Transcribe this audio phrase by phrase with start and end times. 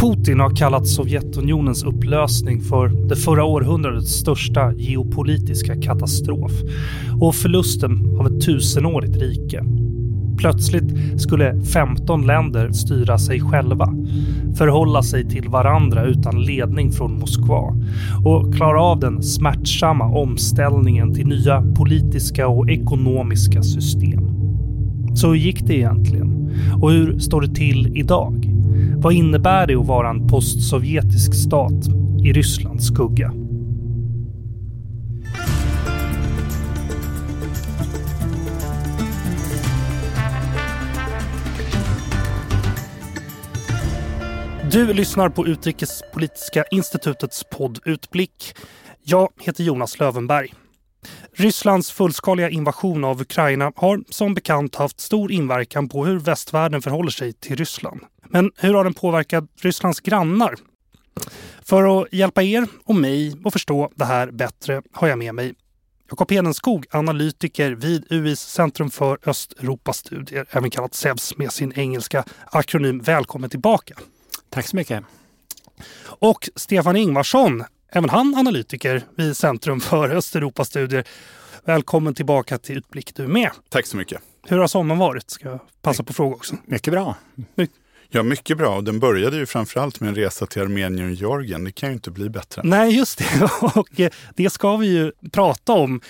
[0.00, 6.52] Putin har kallat Sovjetunionens upplösning för det förra århundradets största geopolitiska katastrof
[7.20, 9.64] och förlusten av ett tusenårigt rike.
[10.38, 13.94] Plötsligt skulle 15 länder styra sig själva,
[14.56, 17.74] förhålla sig till varandra utan ledning från Moskva
[18.24, 24.30] och klara av den smärtsamma omställningen till nya politiska och ekonomiska system.
[25.14, 26.50] Så hur gick det egentligen?
[26.82, 28.49] Och hur står det till idag?
[29.02, 31.88] Vad innebär det att vara en postsovjetisk stat
[32.24, 33.32] i Rysslands skugga?
[44.70, 48.54] Du lyssnar på Utrikespolitiska institutets podd Utblick.
[49.04, 50.52] Jag heter Jonas Lövenberg.
[51.32, 57.10] Rysslands fullskaliga invasion av Ukraina har som bekant haft stor inverkan på hur västvärlden förhåller
[57.10, 58.00] sig till Ryssland.
[58.28, 60.54] Men hur har den påverkat Rysslands grannar?
[61.62, 65.54] För att hjälpa er och mig att förstå det här bättre har jag med mig
[66.10, 73.00] Jakob Hedenskog, analytiker vid UIs Centrum för Östeuropastudier, även kallat SEVS med sin engelska akronym.
[73.00, 73.94] Välkommen tillbaka!
[74.48, 75.04] Tack så mycket!
[76.02, 81.04] Och Stefan Ingvarsson, även han analytiker vid Centrum för Östeuropastudier.
[81.64, 83.50] Välkommen tillbaka till Utblick du med.
[83.68, 84.20] Tack så mycket.
[84.48, 85.30] Hur har sommaren varit?
[85.30, 86.56] Ska jag passa på fråga också.
[86.66, 87.14] Mycket bra.
[87.54, 87.68] My
[88.12, 88.80] Ja, mycket bra.
[88.80, 91.64] Den började ju framförallt med en resa till Armenien och Georgien.
[91.64, 92.62] Det kan ju inte bli bättre.
[92.64, 93.48] Nej, just det.
[93.74, 96.00] Och eh, det ska vi ju prata om.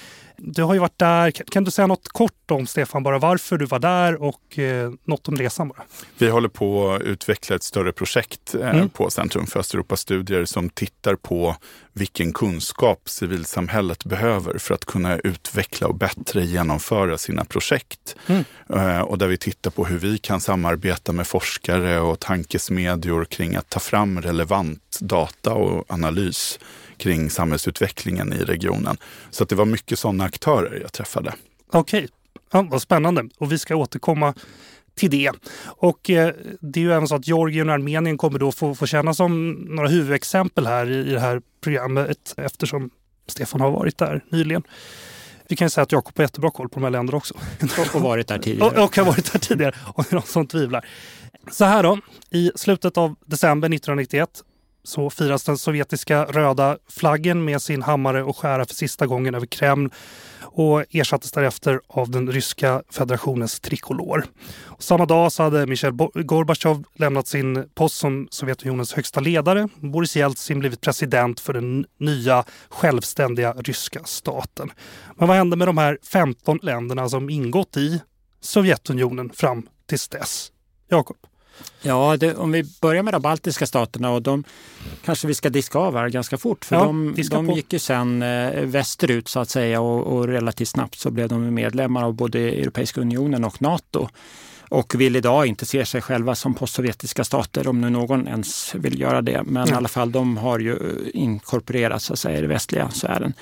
[0.42, 1.30] Du har ju varit där.
[1.30, 5.28] Kan du säga något kort om, Stefan, bara varför du var där och eh, något
[5.28, 5.82] om resan bara?
[6.18, 8.88] Vi håller på att utveckla ett större projekt eh, mm.
[8.88, 11.56] på Centrum för Östeuropastudier som tittar på
[11.92, 18.16] vilken kunskap civilsamhället behöver för att kunna utveckla och bättre genomföra sina projekt.
[18.26, 18.44] Mm.
[18.74, 23.56] Eh, och där vi tittar på hur vi kan samarbeta med forskare och tankesmedjor kring
[23.56, 26.58] att ta fram relevant data och analys
[27.00, 28.96] kring samhällsutvecklingen i regionen.
[29.30, 31.34] Så att det var mycket sådana aktörer jag träffade.
[31.72, 32.08] Okej,
[32.52, 33.28] ja, vad spännande.
[33.38, 34.34] Och vi ska återkomma
[34.94, 35.32] till det.
[35.64, 38.86] Och eh, det är ju även så att Georgien och Armenien kommer då få, få
[38.86, 42.90] känna som några huvudexempel här i, i det här programmet eftersom
[43.26, 44.62] Stefan har varit där nyligen.
[45.48, 47.34] Vi kan ju säga att Jakob har jättebra koll på de här länderna också.
[47.94, 48.70] Och varit där tidigare.
[48.70, 50.86] och, och har varit där tidigare, om det är någon som tvivlar.
[51.50, 51.98] Så här då,
[52.30, 54.28] i slutet av december 1991
[54.82, 59.46] så firas den sovjetiska röda flaggen med sin hammare och skära för sista gången över
[59.46, 59.90] Kreml
[60.52, 64.24] och ersattes därefter av den ryska federationens trikolor.
[64.64, 69.68] Och samma dag så hade Michail Gorbachev lämnat sin post som Sovjetunionens högsta ledare.
[69.76, 74.72] Boris Jeltsin blivit president för den nya självständiga ryska staten.
[75.16, 78.00] Men vad hände med de här 15 länderna som ingått i
[78.40, 80.52] Sovjetunionen fram tills dess?
[80.88, 81.16] Jakob?
[81.82, 84.44] Ja, det, om vi börjar med de baltiska staterna och de
[85.04, 86.64] kanske vi ska diska av här ganska fort.
[86.64, 90.68] För ja, de, de gick ju sen eh, västerut så att säga och, och, relativt
[90.68, 94.08] snabbt så blev de medlemmar av både Europeiska unionen och Nato.
[94.68, 99.00] Och vill idag inte se sig själva som postsovjetiska stater om nu någon ens vill
[99.00, 99.42] göra det.
[99.42, 99.74] Men mm.
[99.74, 100.78] i alla fall de har ju
[101.14, 103.32] inkorporerats så att säga, i den västliga sfären.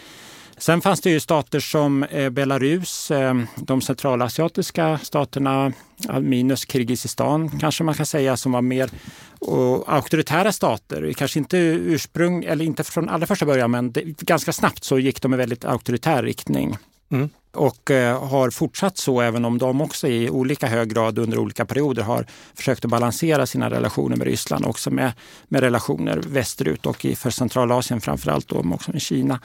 [0.59, 5.73] Sen fanns det ju stater som eh, Belarus, eh, de centralasiatiska staterna,
[6.21, 8.91] minus Kirgizistan kanske man kan säga, som var mer
[9.39, 11.13] och auktoritära stater.
[11.13, 15.23] Kanske inte ursprung, eller inte från allra första början, men det, ganska snabbt så gick
[15.23, 16.77] de i väldigt auktoritär riktning.
[17.11, 17.31] Mm.
[17.53, 21.65] Och eh, har fortsatt så även om de också i olika hög grad under olika
[21.65, 25.13] perioder har försökt att balansera sina relationer med Ryssland också med,
[25.49, 29.41] med relationer västerut och i, för Centralasien framförallt då, också med Kina.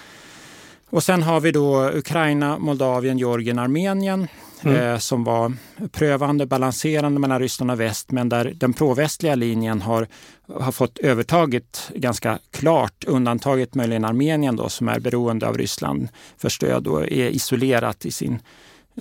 [0.94, 4.28] Och sen har vi då Ukraina, Moldavien, Georgien, Armenien
[4.62, 4.78] mm.
[4.78, 5.54] eh, som var
[5.92, 10.08] prövande, balanserande mellan Ryssland och väst men där den provästliga linjen har,
[10.54, 13.04] har fått övertaget ganska klart.
[13.08, 18.12] Undantaget möjligen Armenien då som är beroende av Ryssland för stöd och är isolerat i
[18.12, 18.40] sin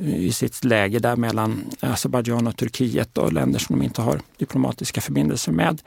[0.00, 5.00] i sitt läge där mellan Azerbajdzjan och Turkiet och länder som de inte har diplomatiska
[5.00, 5.82] förbindelser med.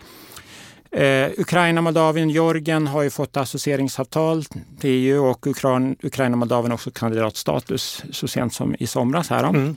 [0.96, 4.44] Eh, Ukraina, Moldavien, Georgien har ju fått associeringsavtal
[4.80, 9.30] till EU och Ukra Ukraina och Moldavien också kandidatstatus så sent som i somras.
[9.30, 9.44] Här.
[9.44, 9.76] Mm,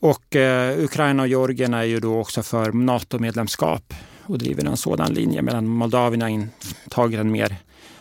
[0.00, 5.12] och eh, Ukraina och Georgien är ju då också för NATO-medlemskap och driver en sådan
[5.12, 7.56] linje medan Moldavien har intagit en mer,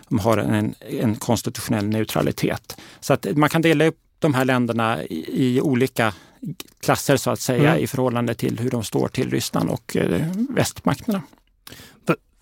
[0.10, 2.78] de har en, en konstitutionell neutralitet.
[3.00, 6.14] Så att man kan dela upp de här länderna i, i olika
[6.84, 7.84] klasser så att säga mm.
[7.84, 11.22] i förhållande till hur de står till Ryssland och eh, västmakterna.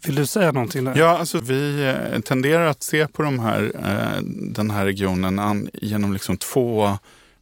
[0.06, 0.84] Vill du säga någonting?
[0.84, 0.96] Där?
[0.96, 6.14] Ja, alltså vi eh, tenderar att se på de här, eh, den här regionen genom
[6.14, 6.98] liksom två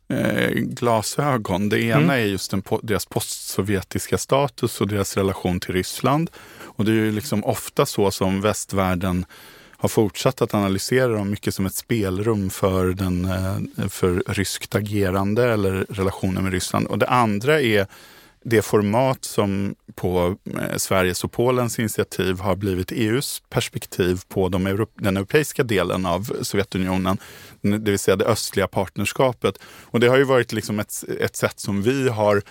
[0.09, 1.69] eh, glasögon.
[1.69, 2.09] Det ena mm.
[2.09, 6.29] är just den, deras postsovjetiska status och deras relation till Ryssland.
[6.61, 9.25] Och det är ju liksom ofta så som västvärlden
[9.77, 13.29] har fortsatt att analysera dem mycket som ett spelrum för, den,
[13.89, 16.87] för ryskt agerande eller relationen med Ryssland.
[16.87, 17.87] Och det andra är
[18.49, 24.87] det format som på eh, Sveriges och Polens initiativ har blivit EUs perspektiv på de
[24.95, 27.17] den europeiska delen av Sovjetunionen,
[27.61, 29.57] det vill säga det östliga partnerskapet.
[29.83, 32.41] Och det har ju varit liksom ett, ett sätt som vi har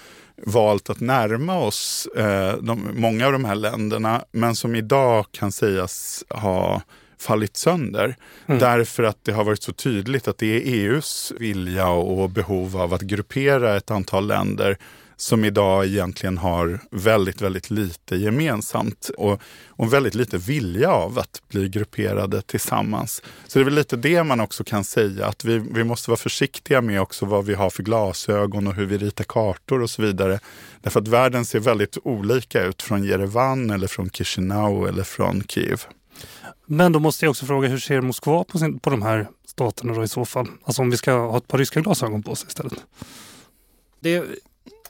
[0.43, 5.53] valt att närma oss eh, de, många av de här länderna, men som idag kan
[5.53, 6.83] sägas ha
[7.21, 8.17] fallit sönder.
[8.47, 8.59] Mm.
[8.59, 12.95] Därför att det har varit så tydligt att det är EUs vilja och behov av
[12.95, 14.79] att gruppera ett antal länder
[15.21, 21.43] som idag egentligen har väldigt, väldigt lite gemensamt och, och väldigt lite vilja av att
[21.49, 23.23] bli grupperade tillsammans.
[23.47, 26.19] Så det är väl lite det man också kan säga, att vi, vi måste vara
[26.19, 30.03] försiktiga med också vad vi har för glasögon och hur vi ritar kartor och så
[30.03, 30.41] vidare.
[30.83, 35.83] Därför att världen ser väldigt olika ut från Jerevan eller från Chisinau eller från Kiev.
[36.67, 39.95] Men då måste jag också fråga, hur ser Moskva på, sin, på de här staterna
[39.95, 40.49] då i så fall?
[40.65, 42.75] Alltså om vi ska ha ett par ryska glasögon på sig istället?
[44.01, 44.25] Det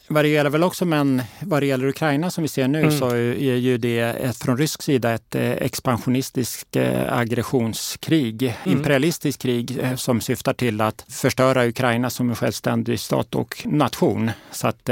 [0.08, 2.98] varierar väl också men vad det gäller Ukraina som vi ser nu mm.
[2.98, 8.78] så är ju det ett, från rysk sida ett eh, expansionistiskt eh, aggressionskrig, mm.
[8.78, 14.30] imperialistiskt krig eh, som syftar till att förstöra Ukraina som en självständig stat och nation.
[14.50, 14.90] Så att,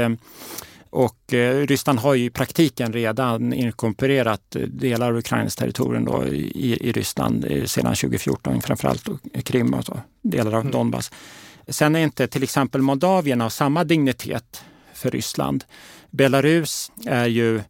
[0.89, 1.17] och
[1.65, 7.45] Ryssland har ju i praktiken redan inkorporerat delar av Ukrainas territorium då i, i Ryssland
[7.65, 9.09] sedan 2014, framförallt
[9.43, 10.71] Krim och så, delar av mm.
[10.71, 11.11] Donbass.
[11.67, 14.63] Sen är inte till exempel Moldavien av samma dignitet
[14.97, 15.63] för Ryssland.
[16.11, 17.61] Belarus är ju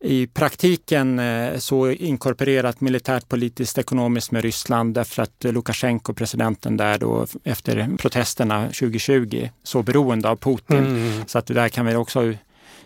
[0.00, 6.98] i praktiken eh, så inkorporerat militärt, politiskt, ekonomiskt med Ryssland därför att Lukasjenko, presidenten där
[6.98, 10.78] då efter protesterna 2020, så beroende av Putin.
[10.78, 11.26] Mm.
[11.26, 12.34] Så att där kan vi också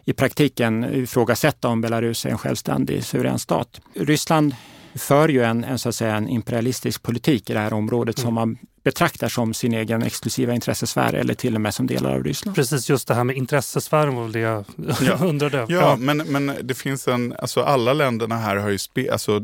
[0.04, 3.80] i praktiken ifrågasätta om Belarus är en självständig suverän stat.
[3.94, 4.54] Ryssland
[4.94, 8.26] för ju en, en, så att säga, en imperialistisk politik i det här området mm.
[8.26, 12.24] som man betraktar som sin egen exklusiva intressesfär eller till och med som delar av
[12.24, 12.56] Ryssland.
[12.56, 14.64] Precis, just det här med intressesfären var väl det jag
[15.02, 15.18] ja.
[15.20, 15.56] undrade.
[15.56, 19.38] Ja, ja, Men, men det finns en, alltså alla länderna här har ju, spe, alltså,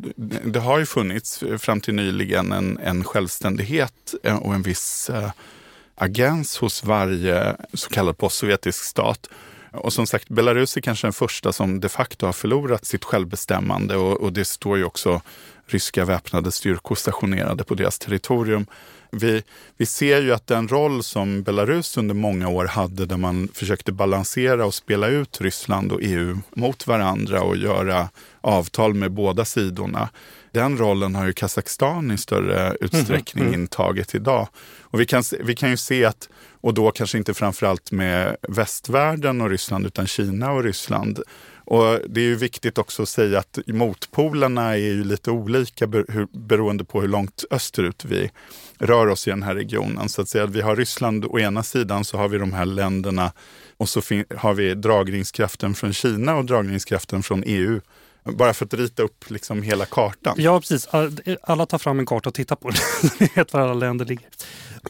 [0.45, 5.31] det har ju funnits fram till nyligen en, en självständighet eh, och en viss äh,
[5.95, 9.29] agens hos varje så kallad postsovjetisk stat.
[9.73, 13.97] Och som sagt, Belarus är kanske den första som de facto har förlorat sitt självbestämmande
[13.97, 15.21] och, och det står ju också
[15.67, 18.67] ryska väpnade styrkor stationerade på deras territorium.
[19.11, 19.43] Vi,
[19.77, 23.93] vi ser ju att den roll som Belarus under många år hade där man försökte
[23.93, 28.09] balansera och spela ut Ryssland och EU mot varandra och göra
[28.41, 30.09] avtal med båda sidorna.
[30.53, 33.61] Den rollen har ju Kazakstan i större utsträckning mm -hmm.
[33.61, 34.49] intagit idag.
[34.81, 36.29] Och vi kan, vi kan ju se att,
[36.61, 41.23] och då kanske inte framförallt med västvärlden och Ryssland utan Kina och Ryssland
[41.71, 45.87] och det är ju viktigt också att säga att motpolerna är ju lite olika
[46.33, 48.31] beroende på hur långt österut vi
[48.79, 50.09] rör oss i den här regionen.
[50.09, 52.65] Så att säga att vi har Ryssland å ena sidan så har vi de här
[52.65, 53.33] länderna
[53.77, 54.01] och så
[54.37, 57.81] har vi dragningskraften från Kina och dragningskraften från EU.
[58.25, 60.35] Bara för att rita upp liksom hela kartan.
[60.39, 60.89] Ja, precis.
[61.43, 63.11] Alla tar fram en karta och tittar på den.
[63.21, 64.29] Ni vet var alla länder ligger.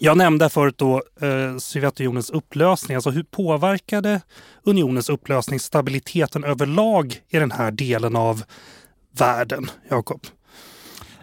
[0.01, 2.95] Jag nämnde förut då eh, Sovjetunionens upplösning.
[2.95, 4.21] Alltså hur påverkade
[4.63, 8.43] unionens upplösning stabiliteten överlag i den här delen av
[9.19, 10.27] världen, Jakob?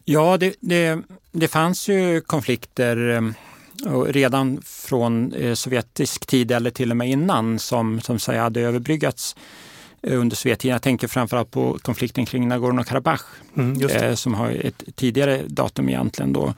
[0.04, 1.02] Ja, det, det,
[1.32, 7.60] det fanns ju konflikter eh, redan från eh, sovjetisk tid eller till och med innan
[7.60, 9.36] som, som säga, hade överbryggats
[10.02, 10.74] eh, under Sovjettiden.
[10.74, 13.22] Jag tänker framförallt på konflikten kring Nagorno-Karabach
[13.58, 16.34] mm, som har ett tidigare datum egentligen.
[16.34, 16.54] Då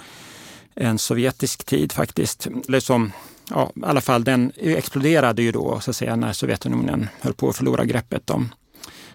[0.77, 2.48] en sovjetisk tid faktiskt.
[2.67, 3.12] Eller som,
[3.50, 7.50] ja, i alla fall den exploderade ju då så att säga när Sovjetunionen höll på
[7.50, 8.50] att förlora greppet om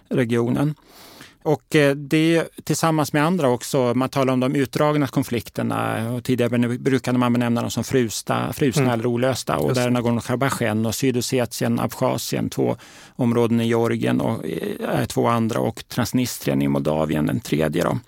[0.09, 0.75] regionen.
[1.43, 6.77] Och eh, det tillsammans med andra också, man talar om de utdragna konflikterna och tidigare
[6.77, 8.93] brukade man benämna dem som frusta, frusna mm.
[8.93, 9.75] eller olösta och Just.
[9.75, 12.75] där är Nagorno-Karabach en och Sydossetien, Abchazien, två
[13.15, 17.83] områden i Georgien och eh, två andra och Transnistrien i Moldavien, den tredje.
[17.83, 17.99] Då.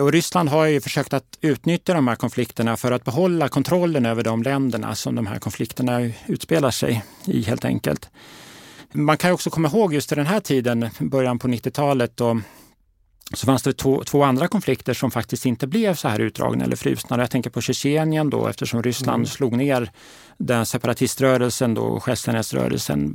[0.00, 4.22] Och Ryssland har ju försökt att utnyttja de här konflikterna för att behålla kontrollen över
[4.22, 8.10] de länderna som de här konflikterna utspelar sig i helt enkelt.
[8.92, 12.40] Man kan också komma ihåg just i den här tiden, början på 90-talet, då
[13.34, 16.76] så fanns det två, två, andra konflikter som faktiskt inte blev så här utdragna eller
[16.76, 17.18] frusna.
[17.18, 19.26] Jag tänker på Tjetjenien då eftersom Ryssland mm.
[19.26, 19.90] slog ner
[20.38, 23.14] den separatiströrelsen och självständighetsrörelsen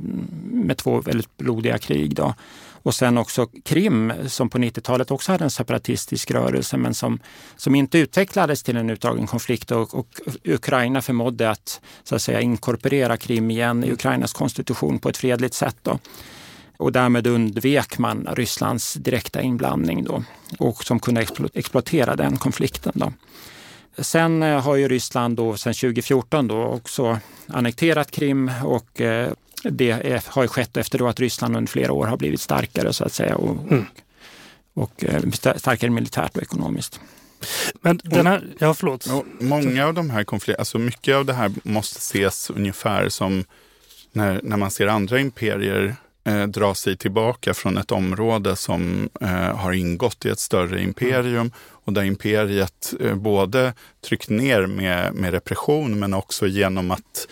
[0.52, 2.14] med två väldigt blodiga krig.
[2.14, 2.34] Då.
[2.86, 7.18] Och sen också Krim som på 90-talet också hade en separatistisk rörelse men som,
[7.56, 10.08] som inte utvecklades till en utdragen konflikt och, och
[10.44, 15.54] Ukraina förmådde att, så att säga, inkorporera Krim igen i Ukrainas konstitution på ett fredligt
[15.54, 15.76] sätt.
[15.82, 15.98] Då.
[16.76, 20.24] Och därmed undvek man Rysslands direkta inblandning då,
[20.58, 22.92] och som kunde exploatera den konflikten.
[22.94, 23.12] Då.
[23.98, 29.32] Sen eh, har ju Ryssland då sen 2014 då också annekterat Krim och eh,
[29.70, 33.12] det har ju skett efter att Ryssland under flera år har blivit starkare så att
[33.12, 33.86] säga och, mm.
[34.74, 37.00] och, eh, starkare militärt och ekonomiskt.
[37.80, 39.06] Men den här, ja förlåt.
[39.40, 43.44] Många av de här konflikterna, alltså mycket av det här måste ses ungefär som
[44.12, 49.56] när, när man ser andra imperier eh, dra sig tillbaka från ett område som eh,
[49.56, 55.30] har ingått i ett större imperium och där imperiet eh, både tryckt ner med, med
[55.30, 57.28] repression men också genom att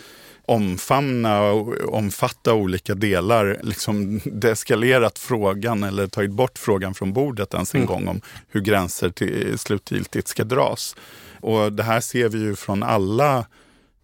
[0.47, 7.75] omfamna och omfatta olika delar, liksom deeskalerat frågan eller tagit bort frågan från bordet ens
[7.75, 7.87] en mm.
[7.87, 10.95] gång om hur gränser till slutgiltigt ska dras.
[11.41, 13.45] Och det här ser vi ju från alla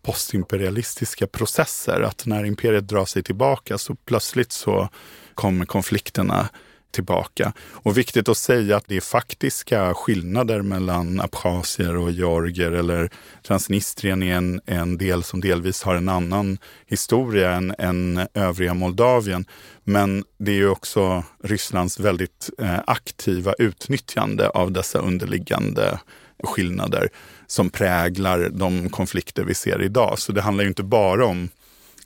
[0.02, 4.90] postimperialistiska processer, att när imperiet drar sig tillbaka så plötsligt så
[5.36, 6.50] kommer konflikterna
[6.92, 7.54] tillbaka.
[7.60, 13.10] Och viktigt att säga att det är faktiska skillnader mellan abchazier och georgier eller
[13.48, 19.46] Transnistrien är en, en del som delvis har en annan historia än, än övriga Moldavien.
[19.84, 26.00] Men det är ju också Rysslands väldigt eh, aktiva utnyttjande av dessa underliggande
[26.44, 27.10] skillnader
[27.48, 30.20] som präglar de konflikter vi ser idag.
[30.20, 31.50] Så det handlar ju inte bara om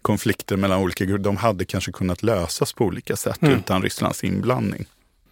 [0.05, 1.23] konflikter mellan olika grupper.
[1.23, 3.59] De hade kanske kunnat lösas på olika sätt mm.
[3.59, 4.85] utan Rysslands inblandning.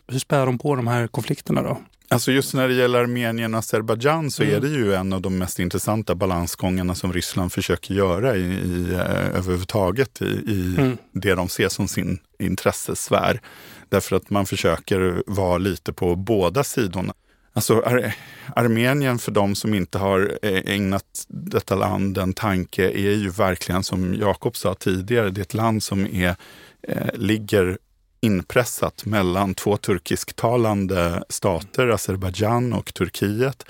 [0.07, 1.77] Hur spär de på de här konflikterna då?
[2.09, 4.55] Alltså just när det gäller Armenien och Azerbajdzjan så mm.
[4.55, 8.91] är det ju en av de mest intressanta balansgångarna som Ryssland försöker göra i, i,
[8.91, 10.97] uh, överhuvudtaget i, i mm.
[11.11, 13.41] det de ser som sin intressesfär.
[13.89, 17.13] Därför att man försöker vara lite på båda sidorna.
[17.53, 18.15] Alltså Ar
[18.55, 23.83] Armenien för de som inte har eh, ägnat detta land en tanke är ju verkligen
[23.83, 26.35] som Jakob sa tidigare, det är ett land som är,
[26.87, 27.77] eh, ligger
[28.21, 33.65] inpressat mellan två turkisktalande stater, Azerbajdzjan och Turkiet,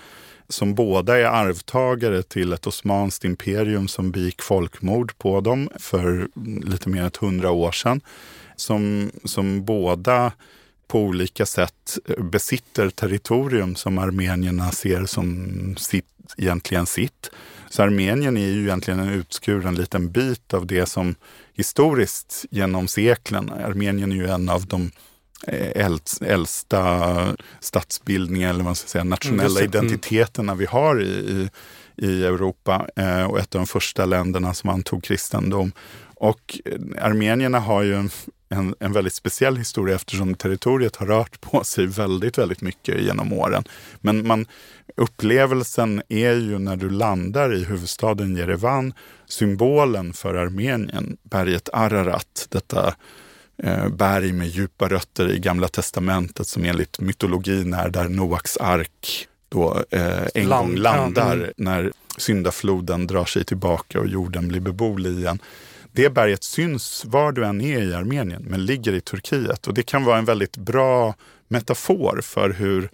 [0.49, 6.27] som båda är arvtagare till ett osmanskt imperium som begick folkmord på dem för
[6.63, 8.01] lite mer än hundra år sedan.
[8.55, 10.31] Som, som båda
[10.87, 16.05] på olika sätt besitter territorium som armenierna ser som sitt,
[16.37, 17.29] egentligen sitt.
[17.69, 21.15] Så Armenien är ju egentligen en utskuren liten bit av det som
[21.53, 24.91] historiskt genom seklen, Armenien är ju en av de
[25.47, 25.87] eh,
[26.21, 29.63] äldsta statsbildningar, eller vad ska säga, nationella mm.
[29.63, 31.49] identiteterna vi har i, i,
[32.07, 35.71] i Europa eh, och ett av de första länderna som antog kristendom.
[36.15, 36.59] Och
[37.01, 38.09] armenierna har ju en
[38.53, 43.33] en, en väldigt speciell historia eftersom territoriet har rört på sig väldigt, väldigt mycket genom
[43.33, 43.63] åren.
[44.01, 44.45] Men man,
[44.95, 48.93] upplevelsen är ju när du landar i huvudstaden Jerevan,
[49.25, 52.95] symbolen för Armenien, berget Ararat, detta
[53.63, 59.27] eh, berg med djupa rötter i Gamla Testamentet som enligt mytologin är där Noaks ark
[59.49, 61.51] då eh, en Land, gång landar mm.
[61.57, 65.39] när syndafloden drar sig tillbaka och jorden blir beboelig igen.
[65.95, 69.67] Det berget syns var du än är i Armenien, men ligger i Turkiet.
[69.67, 71.15] Och det kan vara en väldigt bra
[71.47, 72.89] metafor för hur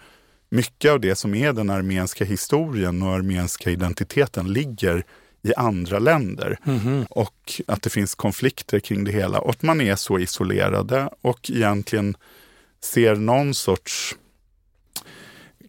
[0.49, 5.03] mycket av det som är den armenska historien och armenska identiteten ligger
[5.41, 6.59] i andra länder.
[6.63, 7.05] Mm -hmm.
[7.09, 11.51] Och att det finns konflikter kring det hela och att man är så isolerade och
[11.51, 12.17] egentligen
[12.83, 14.15] ser någon sorts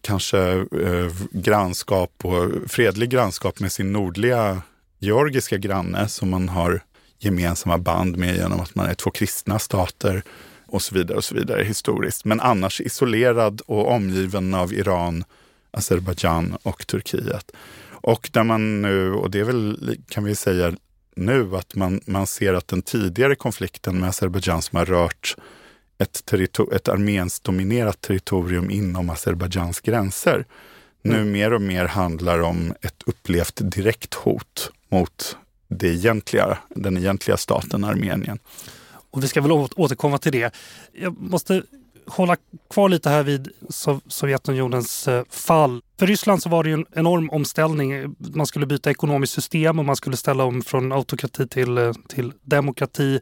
[0.01, 4.61] kanske eh, grannskap och fredlig grannskap med sin nordliga
[4.99, 6.81] georgiska granne som man har
[7.23, 10.23] gemensamma band med genom att man är två kristna stater
[10.67, 12.25] och så vidare och så vidare historiskt.
[12.25, 15.23] Men annars isolerad och omgiven av Iran,
[15.71, 17.51] Azerbajdzjan och Turkiet.
[17.89, 20.73] Och där man nu, och det är väl, kan vi säga
[21.15, 25.35] nu, att man, man ser att den tidigare konflikten med Azerbajdzjan som har rört
[25.97, 26.33] ett,
[26.73, 30.45] ett armenskt dominerat territorium inom Azerbajdzjans gränser,
[31.03, 31.17] mm.
[31.17, 35.37] nu mer och mer handlar om ett upplevt direkt hot mot
[35.71, 38.39] det egentliga, den egentliga staten Armenien.
[39.11, 40.55] Och vi ska väl återkomma till det.
[40.93, 41.63] Jag måste
[42.05, 42.37] hålla
[42.69, 43.49] kvar lite här vid
[44.07, 45.81] Sovjetunionens eh, fall.
[45.99, 48.15] För Ryssland så var det ju en enorm omställning.
[48.17, 52.33] Man skulle byta ekonomiskt system och man skulle ställa om från autokrati till, eh, till
[52.41, 53.19] demokrati.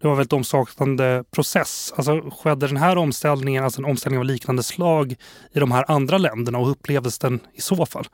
[0.00, 1.92] Det var en väldigt omsaknande process.
[1.96, 5.16] Alltså skedde den här omställningen, alltså en omställning av liknande slag
[5.52, 8.08] i de här andra länderna och hur upplevdes den i så fall?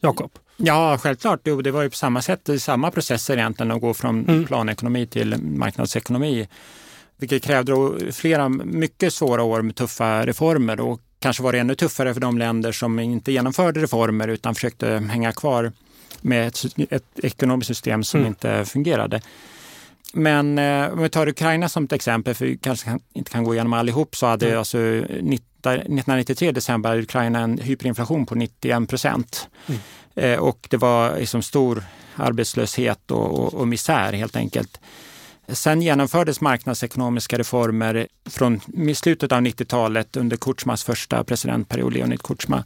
[0.00, 0.30] Jakob?
[0.62, 1.40] Ja, självklart.
[1.44, 4.46] Det var ju på samma sätt, samma processer egentligen att gå från mm.
[4.46, 6.48] planekonomi till marknadsekonomi.
[7.16, 7.72] vilket krävde
[8.12, 12.38] flera mycket svåra år med tuffa reformer och kanske var det ännu tuffare för de
[12.38, 15.72] länder som inte genomförde reformer utan försökte hänga kvar
[16.20, 18.28] med ett, ett ekonomiskt system som mm.
[18.28, 19.20] inte fungerade.
[20.12, 23.54] Men eh, om vi tar Ukraina som ett exempel, för vi kanske inte kan gå
[23.54, 24.58] igenom allihop, så hade mm.
[24.58, 29.48] alltså 1993 december Ukraina en hyperinflation på 91 procent.
[29.66, 29.80] Mm.
[30.14, 31.84] Eh, och det var liksom stor
[32.16, 34.80] arbetslöshet och, och, och misär helt enkelt.
[35.48, 38.60] Sen genomfördes marknadsekonomiska reformer från
[38.94, 42.64] slutet av 90-talet under Kutjmas första presidentperiod, Leonid Kutjma.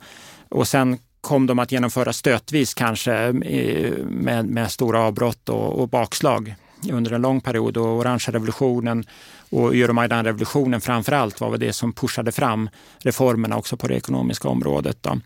[0.48, 5.88] Och sen kom de att genomföra stötvis kanske eh, med, med stora avbrott och, och
[5.88, 6.54] bakslag
[6.92, 7.76] under en lång period.
[7.76, 9.04] Och orangea revolutionen
[9.50, 14.48] och Euromaidan-revolutionen framför allt var väl det som pushade fram reformerna också på det ekonomiska
[14.48, 14.98] området.
[15.00, 15.18] Då.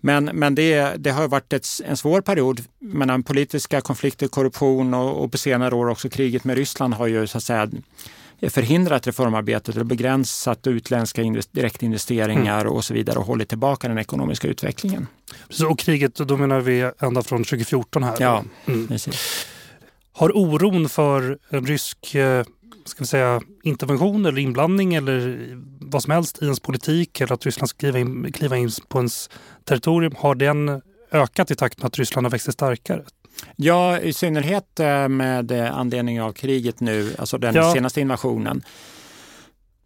[0.00, 5.24] Men, men det, det har varit ett, en svår period mellan politiska konflikter, korruption och,
[5.24, 7.70] och på senare år också kriget med Ryssland har ju så att säga
[8.42, 12.72] förhindrat reformarbetet eller begränsat utländska direktinvesteringar mm.
[12.72, 15.06] och så vidare och hållit tillbaka den ekonomiska utvecklingen.
[15.48, 18.16] Så, och kriget, då menar vi ända från 2014 här?
[18.18, 18.88] Ja, mm.
[18.88, 19.46] precis.
[20.12, 22.44] Har oron för en rysk eh,
[22.88, 25.48] ska vi säga, intervention eller inblandning eller
[25.80, 28.98] vad som helst i ens politik eller att Ryssland ska kliva in, kliva in på
[28.98, 29.30] ens
[29.64, 33.04] territorium, har den ökat i takt med att Ryssland har växt sig starkare?
[33.56, 37.72] Ja, i synnerhet eh, med anledning av kriget nu, alltså den ja.
[37.72, 38.62] senaste invasionen.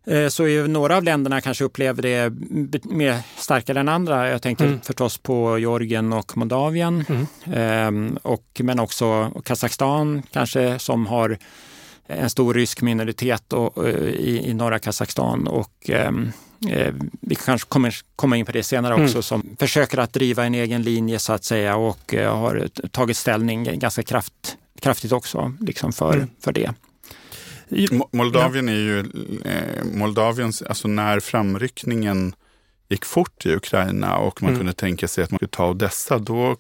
[0.07, 4.31] Eh, så är några av länderna kanske upplever det mer starkare än andra.
[4.31, 4.81] Jag tänker mm.
[4.81, 7.05] förstås på Georgien och Moldavien.
[7.09, 7.27] Mm.
[7.53, 11.39] Ehm, och, men också Kazakstan kanske som har
[12.07, 15.47] en stor rysk minoritet och, eh, i, i norra Kazakstan.
[15.47, 16.33] Och, ehm,
[16.71, 19.23] eh, vi kanske kommer komma in på det senare också, mm.
[19.23, 23.79] som försöker att driva en egen linje så att säga och eh, har tagit ställning
[23.79, 26.29] ganska kraft, kraftigt också liksom för, mm.
[26.41, 26.75] för det.
[28.13, 28.99] Moldavien är ju,
[29.45, 32.35] eh, Moldaviens, alltså när framryckningen
[32.93, 34.61] gick fort i Ukraina och man mm.
[34.61, 36.57] kunde tänka sig att man skulle ta Odessa, då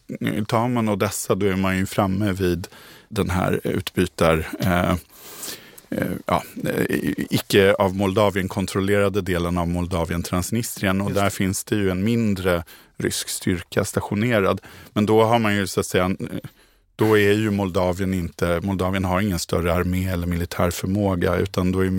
[0.48, 2.68] tar man Odessa, då är man ju framme vid
[3.08, 4.94] den här utbytar eh,
[5.96, 6.84] Eh, ja, eh,
[7.30, 12.64] icke av Moldavien kontrollerade delen av Moldavien Transnistrien och där finns det ju en mindre
[12.96, 14.61] rysk styrka stationerad.
[14.92, 16.16] Men då har man ju så att säga
[16.96, 21.80] då är ju Moldavien inte, Moldavien har ingen större armé eller militär förmåga utan då
[21.80, 21.90] är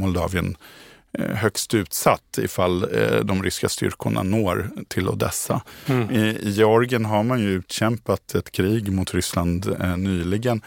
[0.00, 0.56] Moldavien
[1.34, 2.80] högst utsatt ifall
[3.22, 5.62] de ryska styrkorna når till Odessa.
[5.86, 6.10] Mm.
[6.10, 10.62] I, Georgien har man ju utkämpat ett krig mot Ryssland nyligen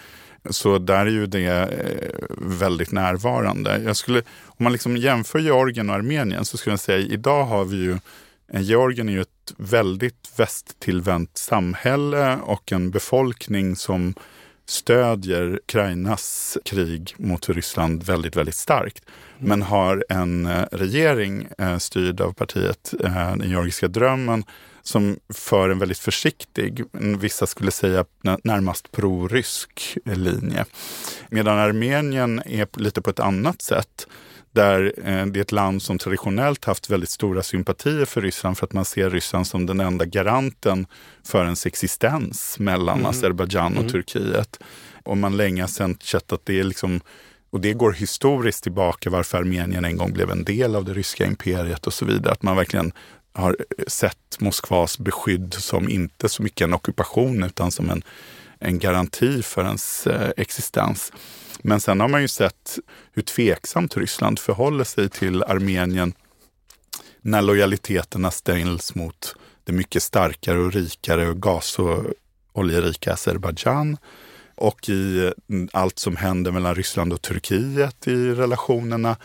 [0.49, 3.81] så där är ju det eh, väldigt närvarande.
[3.85, 7.65] Jag skulle, om man liksom jämför Georgien och Armenien så skulle jag säga idag har
[7.65, 7.97] vi ju
[8.53, 14.13] eh, Georgien är ju ett väldigt västtillvänt samhälle och en befolkning som
[14.65, 19.03] stödjer Ukrainas krig mot Ryssland väldigt, väldigt starkt.
[19.37, 19.49] Mm.
[19.49, 21.47] Men har en eh, regering
[21.79, 24.43] styrd av partiet Den georgiska drömmen
[24.83, 26.83] som för en väldigt försiktig,
[27.19, 28.05] vissa skulle säga
[28.43, 30.65] närmast pro-rysk linje.
[31.29, 34.07] Medan Armenien är lite på ett annat sätt
[34.51, 38.65] där eh, det är ett land som traditionellt haft väldigt stora sympatier för Ryssland för
[38.65, 40.85] att man ser Ryssland som den enda garanten
[41.23, 43.09] för ens existens mellan mm.
[43.09, 43.91] Azerbajdzjan och mm.
[43.91, 44.59] Turkiet.
[45.03, 47.01] Och man länge har sett att det är liksom
[47.51, 51.25] och det går historiskt tillbaka varför Armenien en gång blev en del av det ryska
[51.25, 52.33] imperiet och så vidare.
[52.33, 52.91] Att man verkligen
[53.33, 58.03] har sett Moskvas beskydd som inte så mycket en ockupation utan som en,
[58.59, 61.13] en garanti för ens eh, existens.
[61.63, 62.79] Men sen har man ju sett
[63.13, 66.13] hur tveksamt Ryssland förhåller sig till Armenien
[67.21, 72.05] när lojaliteterna ställs mot det mycket starkare och rikare och gas och
[72.53, 73.97] oljerika Azerbajdzjan
[74.55, 79.15] och i mm, allt som händer mellan Ryssland och Turkiet i relationerna.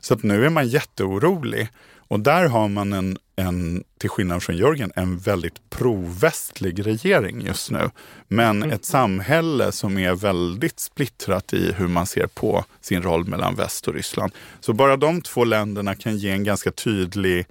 [0.00, 1.68] Så att nu är man jätteorolig.
[2.12, 7.70] Och där har man en, en, till skillnad från Jörgen, en väldigt provästlig regering just
[7.70, 7.90] nu.
[8.28, 8.70] Men mm.
[8.70, 13.88] ett samhälle som är väldigt splittrat i hur man ser på sin roll mellan väst
[13.88, 14.32] och Ryssland.
[14.60, 17.46] Så bara de två länderna kan ge en ganska tydlig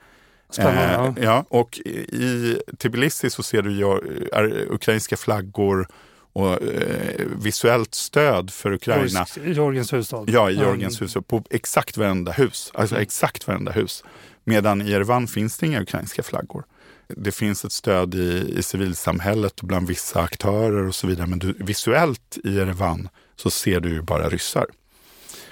[0.50, 1.46] Spännande, eh, ja.
[1.50, 5.88] Och i Tbilisi så ser du eh, ukrainska flaggor
[6.34, 9.26] och eh, visuellt stöd för Ukraina.
[9.46, 10.26] Georgiens huvudstad.
[10.28, 11.00] Ja, i Georgiens mm.
[11.00, 11.22] huvudstad.
[11.22, 12.72] På exakt varenda hus.
[12.74, 13.04] Alltså mm.
[13.04, 14.04] exakt varenda hus.
[14.44, 16.64] Medan i Erevan finns det inga ukrainska flaggor.
[17.08, 21.28] Det finns ett stöd i, i civilsamhället och bland vissa aktörer och så vidare.
[21.28, 24.66] Men du, visuellt i Erevan så ser du ju bara ryssar.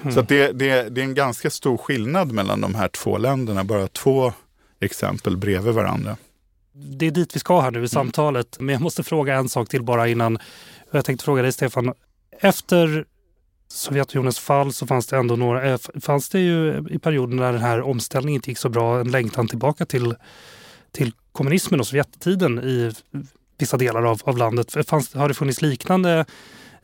[0.02, 0.14] Mm.
[0.14, 3.64] Så det, det, det är en ganska stor skillnad mellan de här två länderna.
[3.64, 4.34] Bara två
[4.80, 6.18] exempel bredvid varandra.
[6.74, 7.88] Det är dit vi ska här nu i mm.
[7.88, 8.58] samtalet.
[8.60, 10.40] Men jag måste fråga en sak till bara innan.
[10.92, 11.94] Jag tänkte fråga dig Stefan.
[12.40, 13.06] Efter
[13.74, 17.62] Sovjetunionens fall så fanns det ändå några, eh, fanns det ju i perioden när den
[17.62, 20.16] här omställningen inte gick så bra en längtan tillbaka till,
[20.92, 22.92] till kommunismen och Sovjettiden i
[23.60, 24.88] vissa delar av, av landet.
[24.88, 26.26] Fanns, har det funnits liknande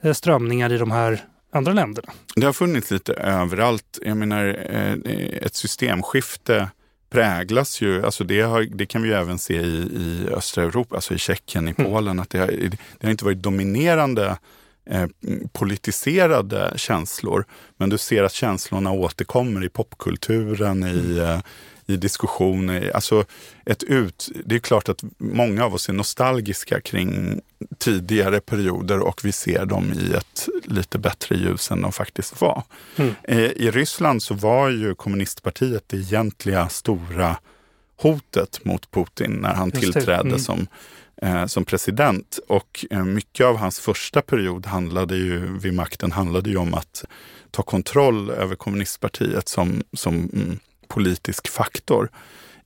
[0.02, 2.14] eh, strömningar i de här andra länderna?
[2.36, 4.00] Det har funnits lite överallt.
[4.02, 4.94] Jag menar, eh,
[5.42, 6.70] ett systemskifte
[7.10, 10.96] präglas ju, alltså det, har, det kan vi ju även se i, i östra Europa,
[10.96, 11.92] alltså i Tjeckien, i mm.
[11.92, 12.20] Polen, mm.
[12.20, 14.38] att det har, det har inte varit dominerande
[14.86, 15.08] eh,
[15.52, 17.46] politiserade känslor.
[17.78, 21.20] Men du ser att känslorna återkommer i popkulturen, i, mm.
[21.20, 21.40] eh,
[21.86, 22.92] i diskussioner.
[22.96, 23.26] Alltså
[23.66, 27.42] ett ut, det är klart att många av oss är nostalgiska kring
[27.78, 32.64] tidigare perioder och vi ser dem i ett lite bättre ljus än de faktiskt var.
[32.96, 33.16] Mm.
[33.24, 37.38] Eh, I Ryssland så var ju kommunistpartiet det egentliga stora
[37.98, 40.40] hotet mot Putin när han Just tillträdde mm.
[40.40, 40.68] som,
[41.22, 42.40] eh, som president.
[42.48, 47.06] Och eh, mycket av hans första period handlade ju, vid makten handlade ju om att
[47.52, 52.10] ta kontroll över kommunistpartiet som, som mm, politisk faktor.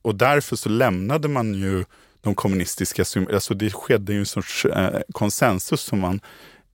[0.02, 1.84] Och därför så lämnade man ju
[2.20, 6.20] de kommunistiska, alltså det skedde ju en sorts eh, konsensus som man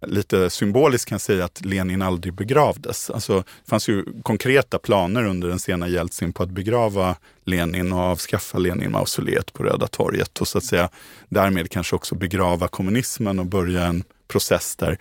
[0.06, 3.10] lite symboliskt kan säga att Lenin aldrig begravdes.
[3.10, 8.00] Alltså, det fanns ju konkreta planer under den sena Jeltsin på att begrava Lenin och
[8.00, 10.88] avskaffa Lenin-mausoleet på Röda torget och så att säga
[11.28, 14.98] därmed kanske också begrava kommunismen och börja en process där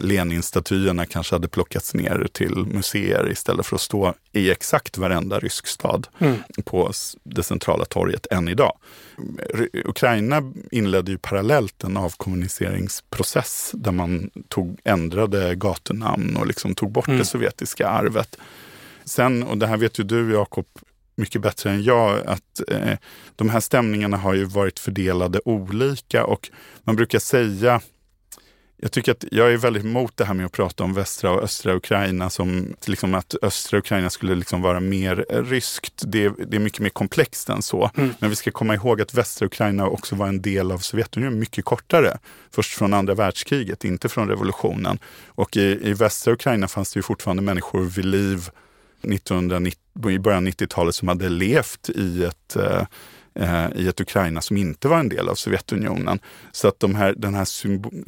[0.00, 5.66] Lenin-statyerna kanske hade plockats ner till museer istället för att stå i exakt varenda rysk
[5.66, 6.36] stad mm.
[6.64, 8.72] på det centrala torget än idag.
[9.84, 17.08] Ukraina inledde ju parallellt en avkommuniseringsprocess där man tog, ändrade gatunamn och liksom tog bort
[17.08, 17.18] mm.
[17.18, 18.36] det sovjetiska arvet.
[19.04, 20.66] Sen, och det här vet ju du Jakob
[21.14, 22.98] mycket bättre än jag, att eh,
[23.36, 26.50] de här stämningarna har ju varit fördelade olika och
[26.84, 27.80] man brukar säga
[28.82, 31.42] jag tycker att jag är väldigt emot det här med att prata om västra och
[31.42, 36.02] östra Ukraina som liksom att östra Ukraina skulle liksom vara mer ryskt.
[36.06, 37.90] Det, det är mycket mer komplext än så.
[37.96, 38.14] Mm.
[38.18, 41.64] Men vi ska komma ihåg att västra Ukraina också var en del av Sovjetunionen mycket
[41.64, 42.18] kortare.
[42.50, 44.98] Först från andra världskriget, inte från revolutionen.
[45.26, 48.38] Och i, i västra Ukraina fanns det ju fortfarande människor vid liv
[49.02, 49.78] 1990,
[50.10, 52.86] i början av 90-talet som hade levt i ett eh,
[53.34, 56.18] Eh, i ett Ukraina som inte var en del av Sovjetunionen.
[56.52, 57.44] Så att de här, den här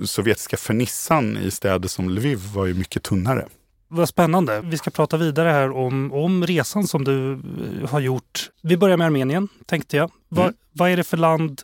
[0.07, 3.47] sovjetiska fernissan i städer som Lviv var ju mycket tunnare.
[3.89, 4.61] Vad spännande.
[4.65, 8.51] Vi ska prata vidare här om, om resan som du eh, har gjort.
[8.63, 10.11] Vi börjar med Armenien, tänkte jag.
[10.29, 10.55] Va, mm.
[10.73, 11.63] Vad är det för land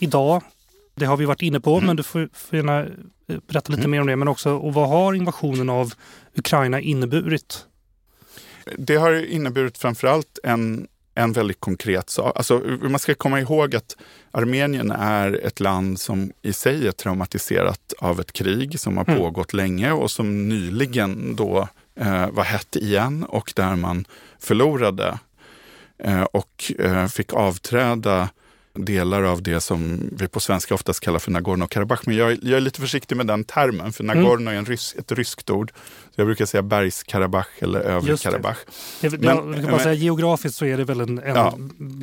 [0.00, 0.42] idag?
[0.94, 1.86] Det har vi varit inne på, mm.
[1.86, 2.86] men du får, får gärna eh,
[3.26, 3.90] berätta lite mm.
[3.90, 4.16] mer om det.
[4.16, 5.94] Men också, och vad har invasionen av
[6.34, 7.66] Ukraina inneburit?
[8.78, 12.36] Det har inneburit framförallt en en väldigt konkret sak.
[12.36, 13.96] Alltså, man ska komma ihåg att
[14.30, 19.18] Armenien är ett land som i sig är traumatiserat av ett krig som har mm.
[19.18, 24.04] pågått länge och som nyligen då eh, var hett igen och där man
[24.38, 25.18] förlorade
[25.98, 28.28] eh, och eh, fick avträda
[28.74, 32.00] delar av det som vi på svenska oftast kallar för Nagorno-Karabach.
[32.06, 34.16] Men jag, jag, är lite försiktig med den termen, för mm.
[34.16, 34.54] Nagorno mm.
[34.54, 35.72] är en rys, ett ryskt ord.
[36.14, 38.58] Så jag brukar säga bergs-Karabach eller övre Karabach.
[39.00, 39.10] Det.
[39.10, 41.54] Men, ja, kan bara säga, geografiskt så är det väl en, en ja,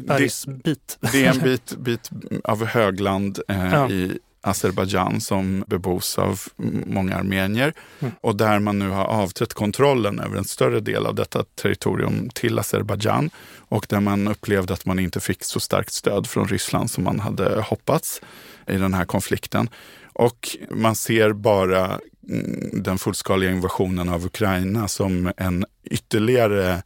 [0.07, 0.97] bergsbit.
[0.99, 2.09] Det, det, är en bit, bit
[2.43, 3.89] av högland eh, ja.
[3.89, 6.41] i Azerbajdzjan som bebos av
[6.85, 8.13] många armenier mm.
[8.21, 12.59] och där man nu har avträtt kontrollen över en större del av detta territorium till
[12.59, 13.29] Azerbajdzjan
[13.69, 17.19] och där man upplevde att man inte fick så starkt stöd från Ryssland som man
[17.19, 18.21] hade hoppats
[18.67, 19.69] i den här konflikten.
[20.13, 26.83] Och man ser bara mm, den fullskaliga invasionen av Ukraina som en ytterligare,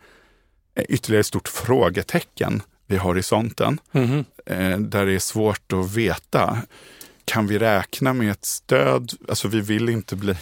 [0.89, 3.79] ytterligare stort frågetecken vid horisonten.
[3.91, 4.25] Mm.
[4.89, 6.57] Där det är svårt att veta
[7.25, 9.11] kan vi räkna med ett stöd?
[9.29, 10.35] Alltså vi vill inte bli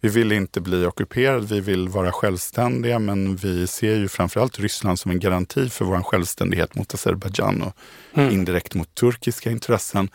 [0.00, 4.98] vi vill inte bli ockuperade, vi vill vara självständiga men vi ser ju framförallt Ryssland
[4.98, 7.76] som en garanti för vår självständighet mot Azerbajdzjan och
[8.14, 8.30] mm.
[8.30, 10.10] indirekt mot turkiska intressen.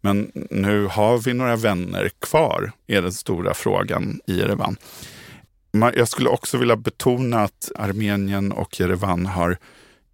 [0.00, 4.76] Men nu har vi några vänner kvar, är den stora frågan i Jerevan.
[5.72, 9.58] Jag skulle också vilja betona att Armenien och Jerevan har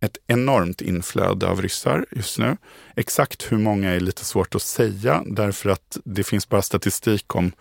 [0.01, 2.57] ett enormt inflöde av ryssar just nu.
[2.97, 7.53] Exakt hur många är lite svårt att säga därför att det finns bara statistik om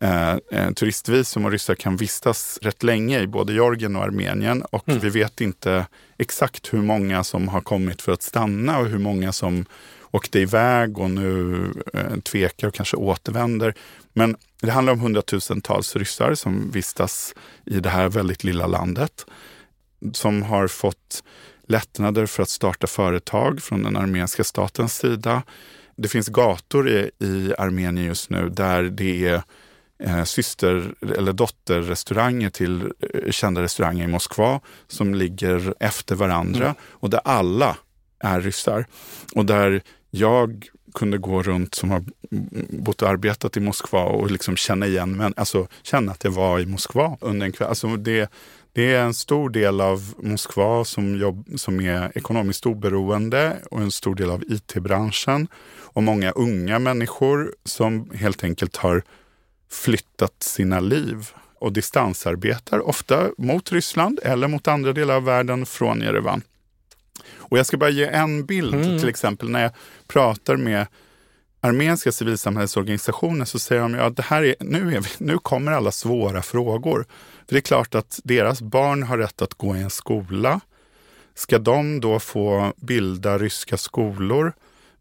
[0.00, 4.88] eh, eh, turistvisum och ryssar kan vistas rätt länge i både Georgien och Armenien och
[4.88, 5.00] mm.
[5.00, 5.86] vi vet inte
[6.18, 9.66] exakt hur många som har kommit för att stanna och hur många som
[10.10, 13.74] åkte iväg och nu eh, tvekar och kanske återvänder.
[14.12, 19.26] Men det handlar om hundratusentals ryssar som vistas i det här väldigt lilla landet
[20.12, 21.22] som har fått
[21.68, 25.42] lättnader för att starta företag från den armeniska statens sida.
[25.96, 29.42] Det finns gator i, i Armenien just nu där det är
[29.98, 36.76] eh, syster eller dotterrestauranger till eh, kända restauranger i Moskva som ligger efter varandra mm.
[36.82, 37.76] och där alla
[38.20, 38.86] är ryssar.
[39.34, 42.04] Och där jag kunde gå runt som har
[42.70, 46.60] bott och arbetat i Moskva och liksom känna igen, men alltså känna att jag var
[46.60, 47.68] i Moskva under en kväll.
[47.68, 48.30] Alltså det,
[48.78, 53.90] det är en stor del av Moskva som, jobb, som är ekonomiskt oberoende och en
[53.90, 55.48] stor del av IT-branschen
[55.80, 59.02] och många unga människor som helt enkelt har
[59.70, 66.00] flyttat sina liv och distansarbetar, ofta mot Ryssland eller mot andra delar av världen från
[66.00, 66.42] Jerevan.
[67.36, 68.98] Och jag ska bara ge en bild, mm.
[68.98, 69.72] till exempel när jag
[70.08, 70.86] pratar med
[71.60, 77.06] armeniska civilsamhällesorganisationer så säger de att ja, nu, är vi, nu kommer alla svåra frågor.
[77.48, 80.60] För det är klart att deras barn har rätt att gå i en skola.
[81.34, 84.52] Ska de då få bilda ryska skolor?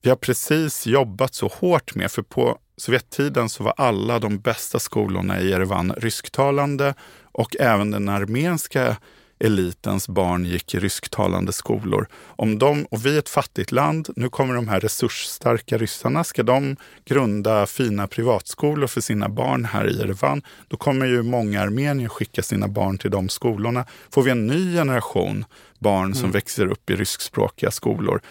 [0.02, 4.80] Vi har precis jobbat så hårt med, för på Sovjettiden så var alla de bästa
[4.80, 8.98] skolorna i Jerevan rysktalande och även den armeniska
[9.40, 12.08] elitens barn gick i rysktalande skolor.
[12.26, 16.44] Om de, och vi är ett fattigt land, nu kommer de här resursstarka ryssarna, ska
[16.44, 22.10] de grunda fina privatskolor för sina barn här i Jerevan, då kommer ju många armenier
[22.10, 23.86] skicka sina barn till de skolorna.
[24.10, 25.46] Får vi en ny generation
[25.80, 26.32] barn som mm.
[26.32, 28.22] växer upp i ryskspråkiga skolor,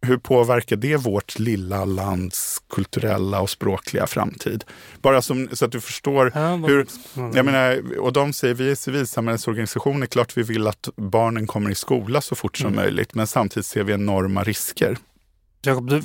[0.00, 4.64] hur påverkar det vårt lilla lands kulturella och språkliga framtid?
[5.02, 6.86] Bara som, så att du förstår ja, hur...
[7.34, 11.74] Jag menar, och de säger, vi är civilsamhällesorganisationer, klart vi vill att barnen kommer i
[11.74, 12.76] skola så fort som mm.
[12.84, 14.98] möjligt, men samtidigt ser vi enorma risker.
[15.62, 16.02] Jakob,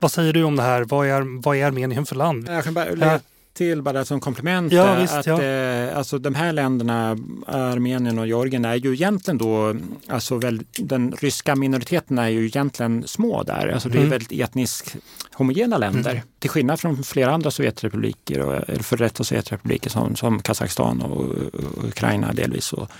[0.00, 0.84] vad säger du om det här?
[0.84, 2.48] Vad är, vad är Armenien för land?
[2.48, 3.20] Jag kan bara
[3.54, 5.42] till bara som komplement ja, visst, att ja.
[5.42, 7.10] eh, alltså de här länderna,
[7.46, 9.76] Armenien och Georgien, är ju egentligen då,
[10.08, 13.68] alltså väl, den ryska minoriteten är ju egentligen små där.
[13.68, 14.10] Alltså det är mm.
[14.10, 14.96] väldigt etniskt
[15.32, 16.10] homogena länder.
[16.10, 16.22] Mm.
[16.38, 21.20] Till skillnad från flera andra Sovjetrepubliker, och, eller för detta Sovjetrepubliker som, som Kazakstan och,
[21.20, 22.72] och Ukraina delvis.
[22.72, 22.90] Och,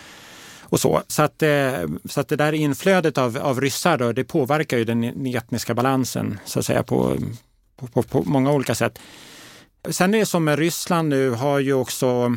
[0.80, 1.02] så.
[1.08, 1.72] Så, att, eh,
[2.04, 6.38] så att det där inflödet av, av ryssar då, det påverkar ju den etniska balansen
[6.44, 7.16] så att säga på,
[7.76, 8.98] på, på, på många olika sätt.
[9.90, 12.36] Sen är det som med Ryssland nu har ju också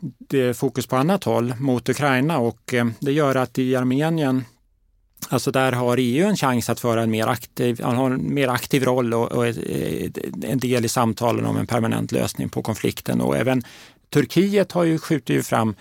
[0.00, 4.44] det fokus på annat håll mot Ukraina och eh, det gör att i Armenien
[5.28, 8.84] Alltså där har EU en chans att föra en mer aktiv, har en mer aktiv
[8.84, 9.46] roll och, och
[10.42, 13.20] en del i samtalen om en permanent lösning på konflikten.
[13.20, 13.62] Och även
[14.10, 15.74] Turkiet har ju skjutit ju fram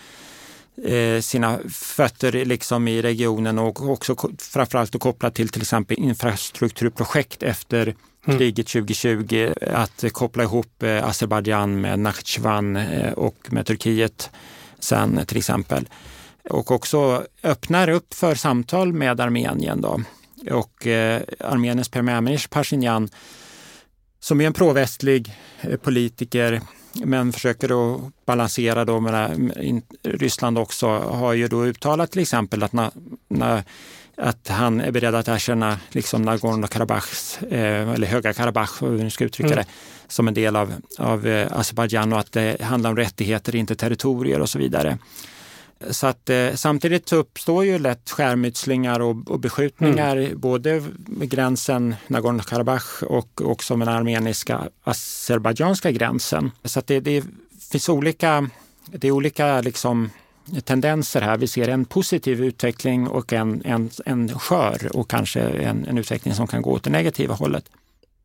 [0.85, 7.95] eh, sina fötter liksom i regionen och också framförallt kopplat till till exempel infrastrukturprojekt efter.
[8.27, 8.39] Mm.
[8.39, 14.29] kriget 2020 att koppla ihop eh, Azerbajdzjan med Nakhchivan eh, och med Turkiet
[14.79, 15.89] sen till exempel.
[16.49, 19.81] Och också öppnar upp för samtal med Armenien.
[19.81, 20.01] Då.
[20.51, 23.09] Och eh, Armeniens premiärminister Pashinyan
[24.19, 26.61] som är en provästlig eh, politiker
[26.93, 32.63] men försöker att balansera då med mm, Ryssland också, har ju då uttalat till exempel
[32.63, 32.91] att när,
[33.27, 33.63] när
[34.17, 39.25] att han är beredd att erkänna liksom Nagorno-Karabach, eh, eller Höga Karabach, hur vi ska
[39.25, 39.65] uttrycka mm.
[39.65, 39.71] det,
[40.07, 44.41] som en del av, av eh, Azerbajdzjan och att det handlar om rättigheter, inte territorier
[44.41, 44.97] och så vidare.
[45.89, 50.39] Så att eh, samtidigt så uppstår ju lätt skärmytslingar och, och beskjutningar mm.
[50.39, 56.51] både med gränsen Nagorno-Karabach och också med den armeniska azerbajdzjanska gränsen.
[56.63, 57.23] Så att det, det
[57.71, 58.49] finns olika,
[58.85, 60.09] det är olika liksom
[60.63, 61.37] tendenser här.
[61.37, 66.33] Vi ser en positiv utveckling och en, en, en skör och kanske en, en utveckling
[66.33, 67.65] som kan gå åt det negativa hållet.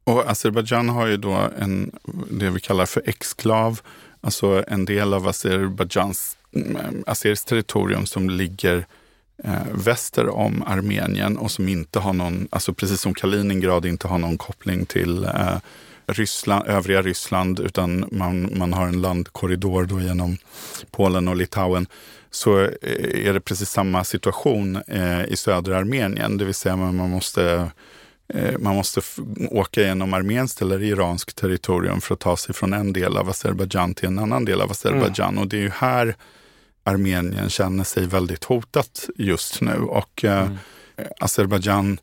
[0.05, 1.93] Och Azerbajdzjan har ju då en,
[2.31, 3.81] det vi kallar för exklav,
[4.21, 8.87] alltså en del av Azerbajdzjans mm, Azeris territorium som ligger
[9.45, 14.19] eh, väster om Armenien och som inte har någon, alltså precis som Kaliningrad inte har
[14.19, 15.57] någon koppling till eh,
[16.07, 20.37] Ryssland, övriga Ryssland, utan man, man har en landkorridor då genom
[20.91, 21.87] Polen och Litauen,
[22.31, 26.39] så eh, är det precis samma situation eh, i södra Armenien.
[26.39, 27.71] Det vill säga man, man måste
[28.29, 29.01] eh, man måste
[29.51, 33.95] åka genom armenskt eller iranskt territorium för att ta sig från en del av Azerbajdzjan
[33.95, 35.29] till en annan del av Azerbajdzjan.
[35.29, 35.43] Mm.
[35.43, 36.17] Och det är ju här
[36.85, 39.77] Armenien känner sig väldigt hotat just nu.
[39.77, 40.57] Och eh, mm.
[41.21, 41.99] Azerbajdzjan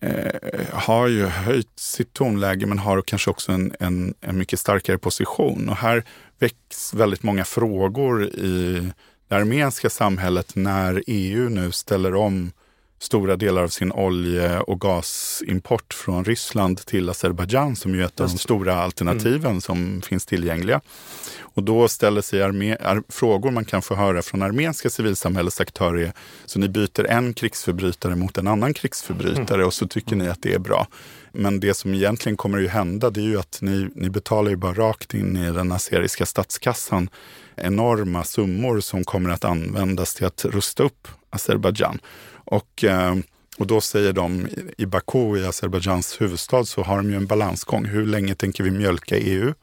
[0.00, 4.98] eh, har ju höjt sitt tonläge men har kanske också en, en, en mycket starkare
[4.98, 5.68] position.
[5.68, 6.04] Och här
[6.38, 8.90] väcks väldigt många frågor i
[9.28, 12.52] det armeniska samhället när EU nu ställer om
[12.98, 18.28] stora delar av sin olje och gasimport från Ryssland till Azerbajdzjan som är ett av
[18.28, 19.60] de stora alternativen mm.
[19.60, 20.80] som finns tillgängliga.
[21.40, 26.12] Och då ställer sig armé, ar, frågor man kan få höra från armeniska civilsamhällesaktörer.
[26.46, 29.66] Så ni byter en krigsförbrytare mot en annan krigsförbrytare mm.
[29.66, 30.86] och så tycker ni att det är bra.
[31.32, 34.56] Men det som egentligen kommer att hända det är ju att ni, ni betalar ju
[34.56, 37.10] bara rakt in i den azeriska statskassan
[37.56, 41.98] enorma summor som kommer att användas till att rusta upp Azerbajdzjan.
[42.46, 43.14] Och, eh,
[43.58, 47.84] och då säger de i Baku, i Azerbajdzjans huvudstad, så har de ju en balansgång.
[47.84, 49.54] Hur länge tänker vi mjölka EU?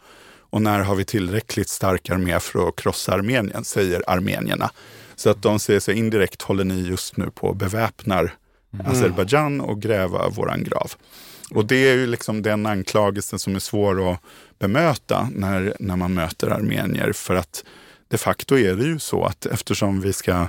[0.53, 4.71] Och när har vi tillräckligt stark armé för att krossa Armenien, säger armenierna.
[5.15, 8.35] Så att de säger så indirekt håller ni just nu på att beväpnar
[8.73, 8.85] mm.
[8.85, 10.91] Azerbajdzjan och gräva våran grav.
[11.51, 14.19] Och det är ju liksom den anklagelsen som är svår att
[14.59, 17.11] bemöta när, när man möter armenier.
[17.11, 17.63] För att
[18.07, 20.47] de facto är det ju så att eftersom vi ska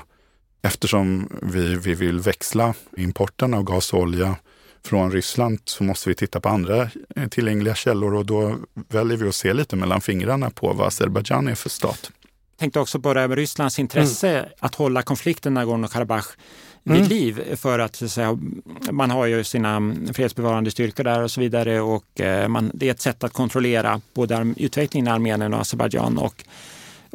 [0.65, 4.37] Eftersom vi, vi vill växla importen av gas och olja
[4.85, 8.57] från Ryssland så måste vi titta på andra eh, tillgängliga källor och då
[8.89, 12.11] väljer vi att se lite mellan fingrarna på vad Azerbajdzjan är för stat.
[12.51, 14.51] Jag tänkte också på det här med Rysslands intresse mm.
[14.59, 16.37] att hålla konflikten Nagorno-Karabach
[16.83, 17.09] vid mm.
[17.09, 18.39] liv för att, så att säga,
[18.91, 22.91] man har ju sina fredsbevarande styrkor där och så vidare och eh, man, det är
[22.91, 26.45] ett sätt att kontrollera både utvecklingen i Armenien och Azerbajdzjan och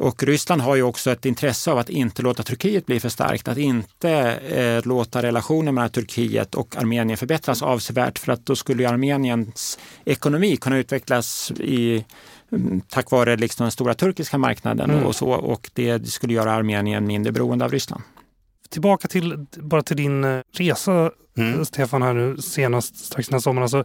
[0.00, 3.48] och Ryssland har ju också ett intresse av att inte låta Turkiet bli för starkt,
[3.48, 8.88] att inte eh, låta relationen mellan Turkiet och Armenien förbättras avsevärt för att då skulle
[8.88, 12.04] Armeniens ekonomi kunna utvecklas i,
[12.52, 15.04] mm, tack vare liksom den stora turkiska marknaden mm.
[15.04, 18.02] och så och det skulle göra Armenien mindre beroende av Ryssland.
[18.68, 21.64] Tillbaka till, bara till din eh, resa, mm.
[21.64, 23.62] Stefan, här nu senast strax innan sommaren.
[23.62, 23.84] Alltså,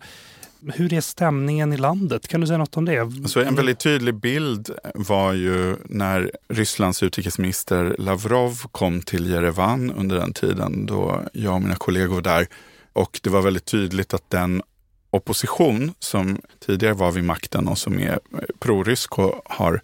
[0.74, 2.28] hur är stämningen i landet?
[2.28, 3.00] Kan du säga något om det?
[3.00, 10.16] Alltså en väldigt tydlig bild var ju när Rysslands utrikesminister Lavrov kom till Jerevan under
[10.16, 12.48] den tiden då jag och mina kollegor var där.
[12.94, 14.62] Och det var väldigt tydligt att den
[15.10, 18.20] opposition som tidigare var vid makten och som är
[18.60, 19.82] prorysk och har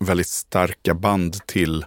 [0.00, 1.84] väldigt starka band till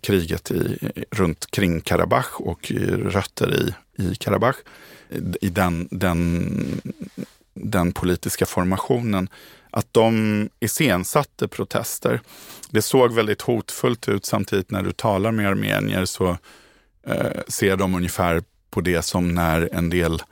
[0.00, 0.78] kriget i,
[1.10, 4.56] runt kring Karabach och rötter i, i Karabach.
[5.40, 6.82] I den, den
[7.54, 9.28] den politiska formationen,
[9.70, 12.20] att de iscensatte protester.
[12.70, 16.36] Det såg väldigt hotfullt ut samtidigt när du talar med armenier så
[17.06, 20.22] eh, ser de ungefär på det som när en del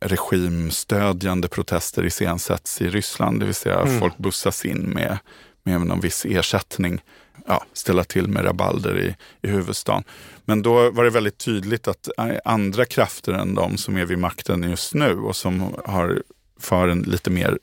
[0.00, 4.00] regimstödjande protester iscensätts i Ryssland, det vill säga mm.
[4.00, 5.18] folk bussas in med,
[5.62, 7.02] med någon viss ersättning,
[7.46, 9.16] ja, ställa till med rabalder i,
[9.48, 10.04] i huvudstaden.
[10.44, 14.18] Men då var det väldigt tydligt att eh, andra krafter än de som är vid
[14.18, 16.22] makten just nu och som har
[16.60, 17.58] för en lite mer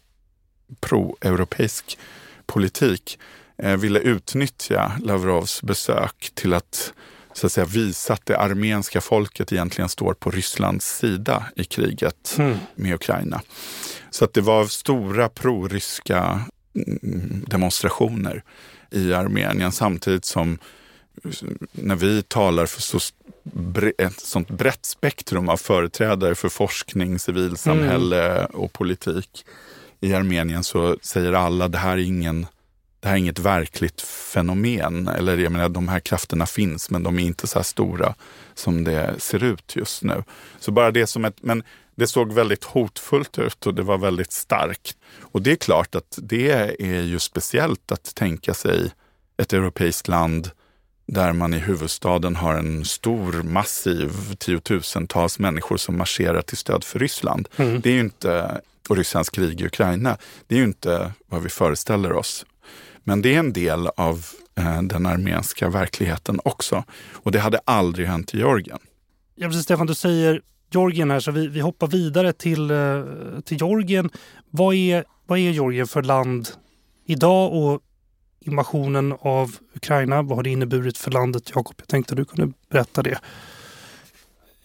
[0.79, 1.97] pro-europeisk
[2.45, 3.19] politik
[3.57, 6.93] eh, ville utnyttja Lavrovs besök till att
[7.33, 12.35] så att säga, visa att det armenska folket egentligen står på Rysslands sida i kriget
[12.39, 12.57] mm.
[12.75, 13.41] med Ukraina.
[14.09, 16.41] Så att det var stora proryska
[16.75, 18.43] mm, demonstrationer
[18.91, 20.57] i Armenien samtidigt som
[21.71, 22.99] när vi talar för så
[23.97, 28.45] ett sånt brett spektrum av företrädare för forskning, civilsamhälle mm.
[28.45, 29.45] och politik
[29.99, 32.47] i Armenien så säger alla det här är ingen
[32.99, 35.07] det här är inget verkligt fenomen.
[35.07, 38.15] Eller jag menar, de här krafterna finns, men de är inte så här stora
[38.53, 40.23] som det ser ut just nu.
[40.59, 41.63] Så bara det som ett, men
[41.95, 44.97] det såg väldigt hotfullt ut och det var väldigt starkt.
[45.21, 48.91] Och det är klart att det är ju speciellt att tänka sig
[49.37, 50.51] ett europeiskt land
[51.05, 56.99] där man i huvudstaden har en stor, massiv, tiotusentals människor som marscherar till stöd för
[56.99, 57.49] Ryssland.
[57.55, 57.81] Mm.
[57.81, 62.13] Det är inte, och Rysslands krig i Ukraina, det är ju inte vad vi föreställer
[62.13, 62.45] oss.
[63.03, 64.25] Men det är en del av
[64.57, 66.83] eh, den armeniska verkligheten också.
[67.11, 68.79] Och det hade aldrig hänt i Georgien.
[69.35, 73.03] Ja, precis, Stefan, du säger Georgien här, så vi, vi hoppar vidare till, eh,
[73.45, 74.09] till Georgien.
[74.49, 76.47] Vad är, vad är Georgien för land
[77.05, 77.81] idag och
[78.43, 80.21] invasionen av Ukraina?
[80.21, 81.51] Vad har det inneburit för landet?
[81.55, 83.19] Jakob, jag tänkte du kunde berätta det.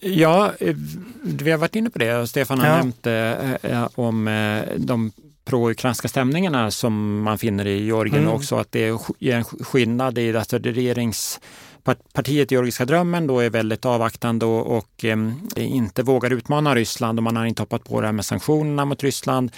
[0.01, 0.77] Ja, eh,
[1.23, 2.27] vi har varit inne på det.
[2.27, 2.77] Stefan har ja.
[2.77, 5.13] nämnt eh, om eh, de
[5.45, 8.35] pro-ukrainska stämningarna som man finner i Georgien mm.
[8.35, 8.57] också.
[8.57, 8.89] Att det
[9.21, 15.19] är en skillnad i att regeringspartiet Georgiska drömmen då är väldigt avvaktande och, och eh,
[15.57, 19.03] inte vågar utmana Ryssland och man har inte hoppat på det här med sanktionerna mot
[19.03, 19.51] Ryssland.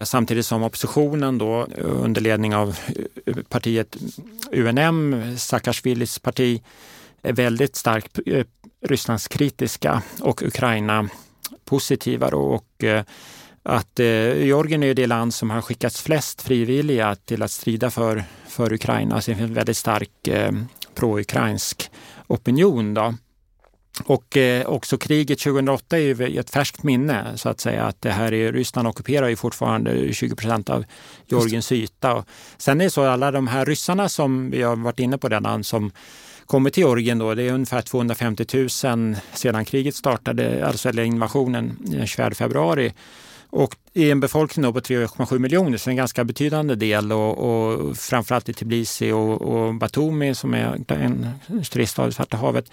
[0.00, 2.78] Samtidigt som oppositionen då eh, under ledning av
[3.26, 3.96] eh, partiet
[4.52, 6.62] UNM, Saakashvilis parti,
[7.22, 8.46] är väldigt starkt eh,
[8.86, 11.08] Rysslandskritiska och Ukraina
[11.64, 12.28] positiva.
[12.28, 12.84] Och
[13.62, 18.72] att Georgien är det land som har skickats flest frivilliga till att strida för, för
[18.72, 19.20] Ukraina.
[19.20, 20.10] Så det finns en väldigt stark
[20.94, 21.90] pro-ukrainsk
[22.26, 22.94] opinion.
[22.94, 23.14] Då.
[24.04, 27.84] Och eh, också kriget 2008 är ju ett färskt minne så att säga.
[27.84, 30.84] Att det här är, Ryssland ockuperar ju fortfarande 20 procent av
[31.26, 32.14] Georgiens yta.
[32.14, 32.24] Och
[32.58, 35.64] sen är det så alla de här ryssarna som vi har varit inne på redan
[35.64, 35.92] som
[36.46, 38.68] kommer till Georgien då, det är ungefär 250 000
[39.32, 42.92] sedan kriget startade, alltså eller invasionen den 24 februari.
[43.50, 48.48] Och i en befolkning på 3,7 miljoner, så en ganska betydande del och, och framförallt
[48.48, 51.28] i Tbilisi och, och Batumi som är en
[51.70, 52.70] turiststad i Svarta havet.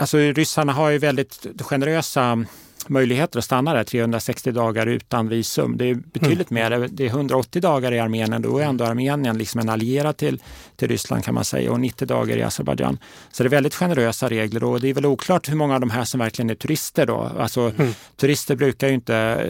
[0.00, 2.46] Alltså ryssarna har ju väldigt generösa
[2.88, 5.76] möjligheter att stanna där 360 dagar utan visum.
[5.76, 6.70] Det är betydligt mm.
[6.70, 6.88] mer.
[6.92, 8.42] Det är 180 dagar i Armenien.
[8.42, 10.42] Då är ändå Armenien liksom en allierad till,
[10.76, 12.98] till Ryssland kan man säga och 90 dagar i Azerbajdzjan.
[13.32, 15.90] Så det är väldigt generösa regler och det är väl oklart hur många av de
[15.90, 17.30] här som verkligen är turister då.
[17.38, 17.92] Alltså mm.
[18.16, 19.46] turister brukar ju inte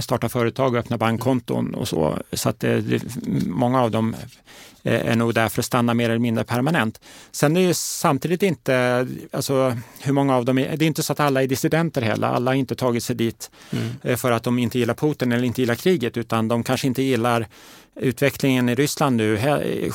[0.00, 2.18] starta företag och öppna bankkonton och så.
[2.32, 3.02] Så att det, det,
[3.46, 7.00] många av dem Eh, är nog där för att stanna mer eller mindre permanent.
[7.30, 11.12] Sen är det samtidigt inte, alltså hur många av dem är, det är inte så
[11.12, 12.28] att alla är dissidenter heller.
[12.28, 13.90] Alla har inte tagit sig dit mm.
[14.02, 17.02] Eh, för att de inte gillar Putin eller inte gillar kriget utan de kanske inte
[17.02, 17.46] gillar
[17.96, 19.38] utvecklingen i Ryssland nu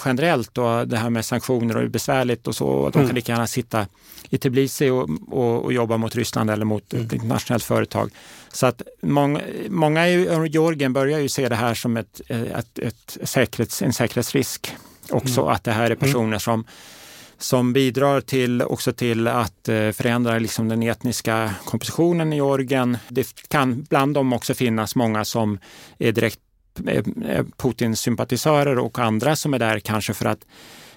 [0.05, 2.83] generellt och det här med sanktioner och besvärligt och så.
[2.85, 3.15] De kan mm.
[3.15, 3.87] lika gärna sitta
[4.29, 7.05] i Tbilisi och, och, och jobba mot Ryssland eller mot mm.
[7.05, 8.11] ett internationellt företag.
[8.53, 13.17] Så att många, många i Georgien börjar ju se det här som ett, ett, ett
[13.23, 14.75] säkerhets, en säkerhetsrisk
[15.09, 15.53] också, mm.
[15.53, 15.99] att det här är mm.
[15.99, 16.65] personer som
[17.37, 22.97] som bidrar till, också till att eh, förändra liksom den etniska kompositionen i Georgien.
[23.07, 25.59] Det kan bland dem också finnas många som
[25.97, 26.50] är direkt eh,
[27.57, 30.45] Putins sympatisörer och andra som är där kanske för att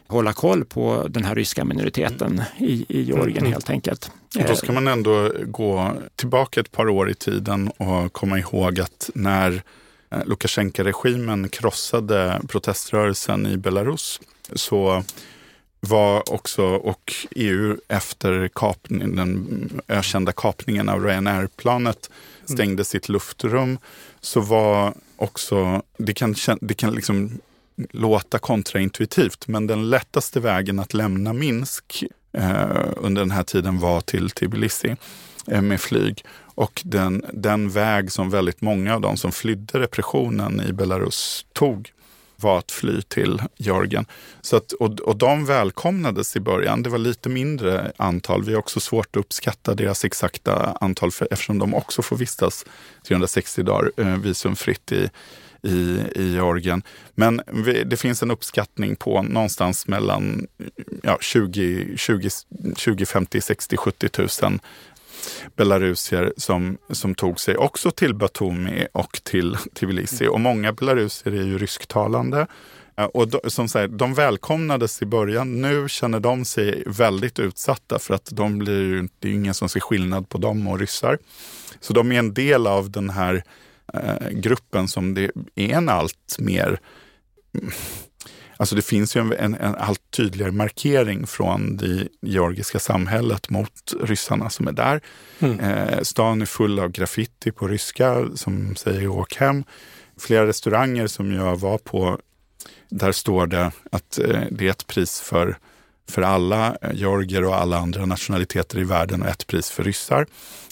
[0.07, 3.53] hålla koll på den här ryska minoriteten i, i Georgien mm.
[3.53, 4.11] helt enkelt.
[4.39, 8.81] Och då ska man ändå gå tillbaka ett par år i tiden och komma ihåg
[8.81, 9.62] att när
[10.11, 14.20] eh, Lukasjenko-regimen krossade proteströrelsen i Belarus
[14.53, 15.05] så
[15.85, 22.11] var också, och EU efter kapning, den ökända kapningen av Ryanair-planet
[22.45, 22.85] stängde mm.
[22.85, 23.78] sitt luftrum,
[24.20, 27.41] så var också, det kan, det kan liksom
[27.91, 34.01] låta kontraintuitivt, men den lättaste vägen att lämna Minsk eh, under den här tiden var
[34.01, 34.97] till Tbilisi
[35.47, 36.24] eh, med flyg.
[36.55, 41.93] Och den, den väg som väldigt många av de som flydde repressionen i Belarus tog
[42.45, 44.07] var att fly till Georgien.
[44.40, 46.82] Så att, och, och de välkomnades i början.
[46.82, 48.45] Det var lite mindre antal.
[48.45, 52.64] Vi har också svårt att uppskatta deras exakta antal för, eftersom de också får vistas
[53.09, 55.11] 360 dagar eh, visumfritt i,
[55.62, 56.82] i, i Georgien.
[57.14, 60.47] Men vi, det finns en uppskattning på någonstans mellan
[61.03, 62.30] ja, 20, 20,
[62.76, 64.09] 20, 50, 60, 70
[64.42, 64.59] 000
[65.57, 70.27] belarusier som, som tog sig också till Batumi och till Tbilisi.
[70.29, 72.47] Och många belarusier är ju rysktalande.
[73.12, 75.61] Och de, som säger, de välkomnades i början.
[75.61, 79.81] Nu känner de sig väldigt utsatta för att de blir, det är ingen som ser
[79.81, 81.18] skillnad på dem och ryssar.
[81.81, 83.45] Så de är en del av den här
[83.95, 86.81] eh, gruppen som det är en allt mer
[88.57, 93.95] Alltså det finns ju en, en, en, allt tydligare markering från det georgiska samhället mot
[94.01, 95.01] ryssarna som är där.
[95.39, 95.61] Mm.
[95.61, 99.65] Eh, stan är full av graffiti på ryska som säger åk hem.
[100.21, 102.19] Flera restauranger som jag var på,
[102.89, 105.59] där står det att eh, det är ett pris för,
[106.09, 110.27] för alla eh, georgier och alla andra nationaliteter i världen och ett pris för ryssar.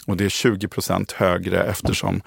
[0.07, 2.21] Och det är 20 procent högre eftersom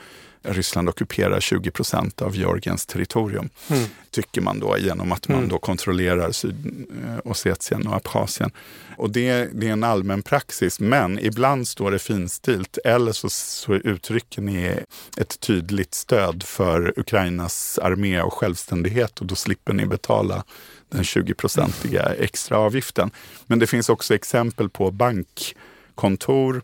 [0.48, 3.84] Ryssland ockuperar 20 procent av Georgiens territorium, mm.
[4.10, 5.48] tycker man då genom att man mm.
[5.48, 8.50] då kontrollerar Sydossetien och Abchazien.
[8.96, 13.74] Och det, det, är en allmän praxis, men ibland står det finstilt eller så, så
[13.74, 14.78] uttrycker ni
[15.16, 20.44] ett tydligt stöd för Ukrainas armé och självständighet och då slipper ni betala
[20.88, 23.10] den 20-procentiga extra avgiften.
[23.46, 26.62] Men det finns också exempel på bankkontor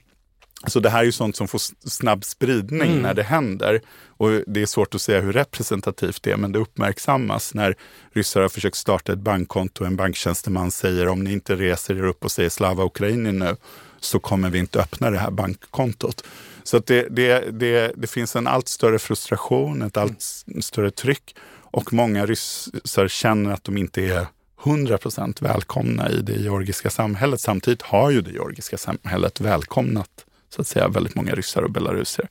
[0.67, 3.03] så det här är ju sånt som får snabb spridning mm.
[3.03, 3.81] när det händer.
[4.07, 7.75] Och det är svårt att säga hur representativt det är, men det uppmärksammas när
[8.13, 12.05] ryssar har försökt starta ett bankkonto och en banktjänsteman säger om ni inte reser er
[12.05, 13.57] upp och säger Slava Ukraini nu
[14.01, 16.25] så kommer vi inte öppna det här bankkontot.
[16.63, 20.23] Så det, det, det, det finns en allt större frustration, ett allt
[20.61, 21.35] större tryck
[21.73, 24.27] och många ryssar känner att de inte är
[24.65, 27.41] 100 procent välkomna i det georgiska samhället.
[27.41, 32.29] Samtidigt har ju det georgiska samhället välkomnat så att säga, väldigt många ryssar och belaruser.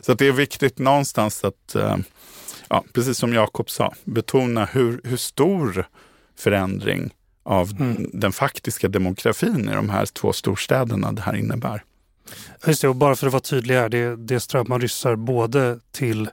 [0.00, 1.96] Så att det är viktigt någonstans att, eh,
[2.68, 5.88] ja, precis som Jakob sa, betona hur, hur stor
[6.36, 8.10] förändring av mm.
[8.12, 11.82] den faktiska demografin i de här två storstäderna det här innebär.
[12.66, 16.28] Just det, och bara för att vara tydlig här, det, det strömmar ryssar både till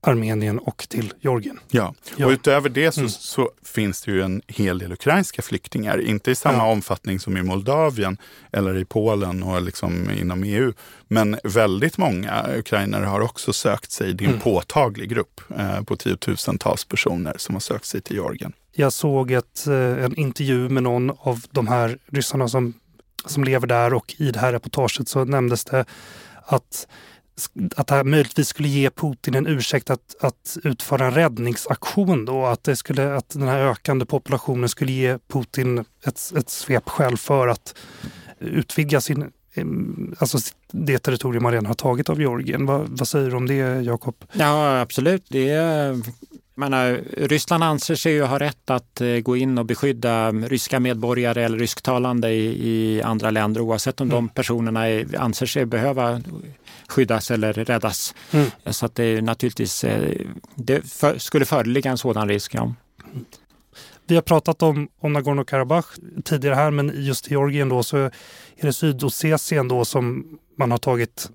[0.00, 1.60] Armenien och till Georgien.
[1.70, 2.30] Ja, och ja.
[2.30, 3.10] utöver det så, mm.
[3.10, 6.00] så, finns det ju en hel del ukrainska flyktingar.
[6.00, 6.70] Inte i samma ja.
[6.70, 8.16] omfattning som i Moldavien
[8.52, 10.72] eller i Polen och liksom inom EU.
[11.08, 14.42] Men väldigt många ukrainare har också sökt sig, det är en mm.
[14.42, 18.52] påtaglig grupp eh, på tiotusentals personer som har sökt sig till Georgien.
[18.72, 22.74] Jag såg ett, eh, en intervju med någon av de här ryssarna som,
[23.26, 25.84] som lever där och i det här reportaget så nämndes det
[26.44, 26.86] att
[27.76, 32.46] att det här möjligtvis skulle ge Putin en ursäkt att, att utföra en räddningsaktion då,
[32.46, 37.48] att, det skulle, att den här ökande populationen skulle ge Putin ett, ett svepskäl för
[37.48, 37.74] att
[38.40, 39.30] utvidga sin,
[40.18, 40.38] alltså
[40.72, 42.66] det territorium man redan har tagit av Georgien.
[42.66, 44.24] Vad, vad säger du om det, Jakob?
[44.32, 45.24] Ja, absolut.
[45.28, 46.00] Det är,
[46.54, 51.44] menar, Ryssland anser sig ju ha rätt att eh, gå in och beskydda ryska medborgare
[51.44, 54.14] eller rysktalande i, i andra länder oavsett om mm.
[54.14, 56.20] de personerna är, anser sig behöva
[56.88, 58.14] skyddas eller räddas.
[58.30, 58.50] Mm.
[58.66, 62.54] Så att det naturligtvis eh, det för, skulle föreligga en sådan risk.
[62.54, 62.74] Ja.
[64.06, 65.84] Vi har pratat om, om Nagorno-Karabach
[66.24, 68.10] tidigare här, men just i Georgien då så är
[68.60, 70.24] det Sydossetien då som
[70.56, 71.30] man har tagit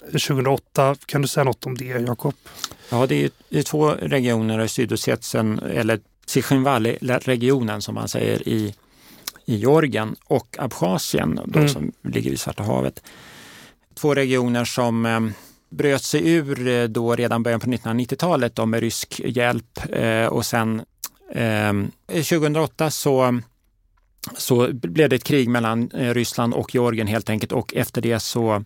[0.00, 0.96] 2008.
[1.06, 2.34] Kan du säga något om det, Jakob?
[2.90, 8.74] Ja, det är, det är två regioner i Sydossetien, eller Tsikhinvali-regionen som man säger i,
[9.44, 11.68] i Georgien och Abchazien då, mm.
[11.68, 13.02] som ligger vid Svarta havet
[13.98, 15.20] två regioner som eh,
[15.70, 20.82] bröt sig ur eh, då redan början på 1990-talet med rysk hjälp eh, och sen
[22.06, 23.40] 2008 så
[24.36, 28.64] så blev det ett krig mellan Ryssland och Georgien helt enkelt och efter det så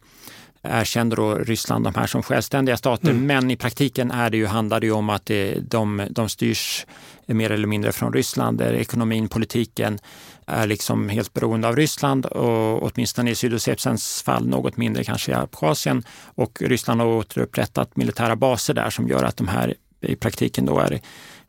[0.63, 3.11] erkände då Ryssland de här som självständiga stater.
[3.11, 3.27] Mm.
[3.27, 5.31] Men i praktiken är det ju, handlar det ju om att
[5.61, 6.87] de, de styrs
[7.35, 9.99] mer eller mindre från Ryssland, där ekonomin, politiken
[10.47, 15.35] är liksom helt beroende av Ryssland och åtminstone i Sydossetjens fall något mindre kanske i
[15.35, 16.03] Abchazien.
[16.35, 20.79] Och Ryssland har återupprättat militära baser där som gör att de här i praktiken då
[20.79, 21.01] är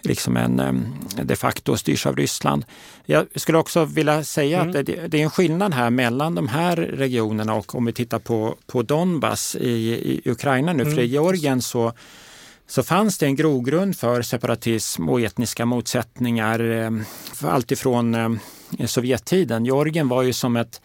[0.02, 0.86] liksom en
[1.24, 2.66] de facto styrs av Ryssland.
[3.06, 4.70] Jag skulle också vilja säga mm.
[4.70, 8.20] att det, det, är en skillnad här mellan de här regionerna och om vi tittar
[8.20, 10.84] på, på Donbass i, i Ukraina nu.
[10.84, 10.96] Mm.
[10.96, 11.94] För i Georgien så
[12.68, 16.60] så fanns det en grogrund för separatism och etniska motsättningar.
[16.60, 16.92] Eh,
[17.42, 18.30] alltifrån eh,
[18.86, 19.66] Sovjettiden.
[19.66, 20.82] Georgien var ju som ett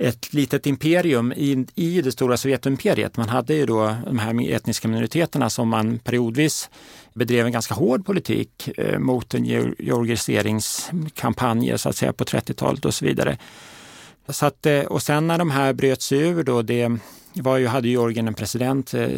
[0.00, 3.16] ett litet imperium i, i det stora Sovjetimperiet.
[3.16, 6.70] Man hade ju då de här etniska minoriteterna som man periodvis
[7.14, 9.44] bedrev en ganska hård politik eh, mot en
[9.78, 13.38] georgiseringskampanj så att säga på 30-talet och så vidare.
[14.28, 16.98] Så att, och sen när de här bröt sig ur då, det
[17.42, 19.08] var ju, hade Georgien en president, eh,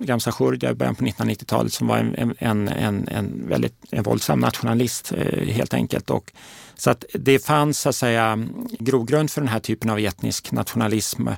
[0.00, 4.40] Gamsa Khurdia, i början på 1990-talet som var en, en, en, en väldigt en våldsam
[4.40, 6.10] nationalist eh, helt enkelt.
[6.10, 6.32] Och,
[6.74, 8.48] så att det fanns så att säga
[8.78, 11.28] grogrund för den här typen av etnisk nationalism.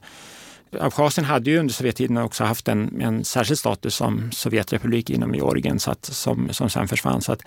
[0.80, 5.78] Abchazien hade ju under Sovjettiden också haft en, en särskild status som Sovjetrepublik inom Georgien
[5.78, 7.22] så att, som, som sen försvann.
[7.22, 7.42] Så att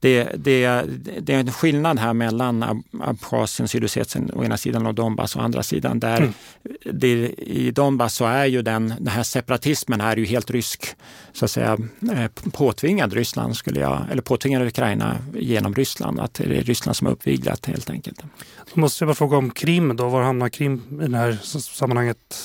[0.00, 0.84] det, det,
[1.20, 5.62] det är en skillnad här mellan Abchazien, Sydossetien å ena sidan och Donbass å andra
[5.62, 6.00] sidan.
[6.00, 6.32] Där mm.
[6.92, 10.86] det, I Donbass så är ju den, den här separatismen är ju helt rysk,
[11.32, 11.78] så att säga
[12.12, 16.20] eh, påtvingad Ryssland, skulle jag, eller påtvingad Ukraina genom Ryssland.
[16.20, 18.22] Att det är Ryssland som har uppviglat helt enkelt.
[18.74, 22.36] Då måste jag bara fråga om Krim då, var hamnar Krim i det här sammanhanget?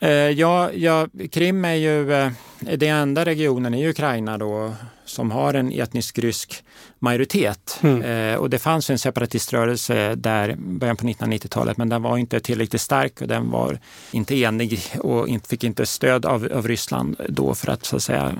[0.00, 4.74] Eh, ja, ja, Krim är ju eh, den enda regionen i Ukraina då
[5.04, 6.64] som har en etnisk rysk
[6.98, 7.78] majoritet.
[7.82, 8.02] Mm.
[8.02, 12.82] Eh, och det fanns en separatiströrelse där början på 1990-talet men den var inte tillräckligt
[12.82, 13.78] stark och den var
[14.10, 18.02] inte enig och inte, fick inte stöd av, av Ryssland då för att så att
[18.02, 18.32] säga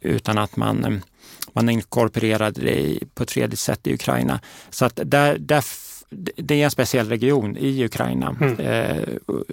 [0.00, 1.02] utan att man,
[1.52, 4.40] man inkorporerade det på ett fredligt sätt i Ukraina.
[4.70, 5.64] Så att där, där
[6.36, 8.36] det är en speciell region i Ukraina.
[8.40, 8.60] Mm.
[8.60, 9.08] Eh,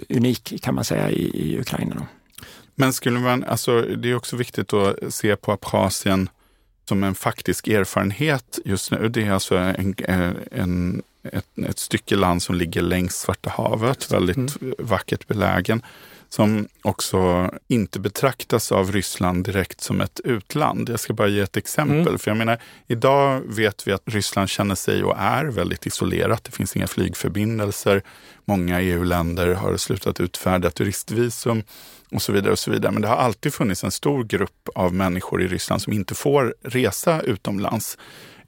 [0.08, 1.94] unik kan man säga i, i Ukraina.
[1.94, 2.06] Då.
[2.74, 6.28] Men skulle man, alltså, det är också viktigt att se på Abchazien
[6.88, 9.08] som en faktisk erfarenhet just nu.
[9.08, 9.94] Det är alltså en,
[10.50, 14.74] en, ett, ett stycke land som ligger längs Svarta havet, väldigt mm.
[14.78, 15.82] vackert belägen
[16.28, 20.88] som också inte betraktas av Ryssland direkt som ett utland.
[20.88, 21.98] Jag ska bara ge ett exempel.
[21.98, 22.18] Mm.
[22.18, 26.44] För jag menar, idag vet vi att Ryssland känner sig och är väldigt isolerat.
[26.44, 28.02] Det finns inga flygförbindelser.
[28.44, 31.62] Många EU-länder har slutat utfärda turistvisum
[32.10, 32.52] och så vidare.
[32.52, 32.92] och så vidare.
[32.92, 36.54] Men det har alltid funnits en stor grupp av människor i Ryssland som inte får
[36.62, 37.98] resa utomlands.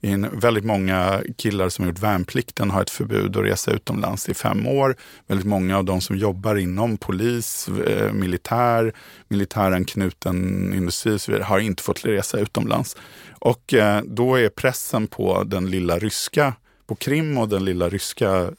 [0.01, 4.33] In, väldigt många killar som har gjort värnplikten har ett förbud att resa utomlands i
[4.33, 4.95] fem år.
[5.27, 8.93] Väldigt många av de som jobbar inom polis, eh, militär,
[9.27, 12.97] militäranknuten industri och så vidare, har inte fått resa utomlands.
[13.39, 16.53] Och eh, då är pressen på den lilla ryska
[16.89, 18.51] på Krim och den lilla ryska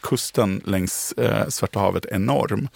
[0.00, 2.68] kusten längs eh, Svarta havet enorm.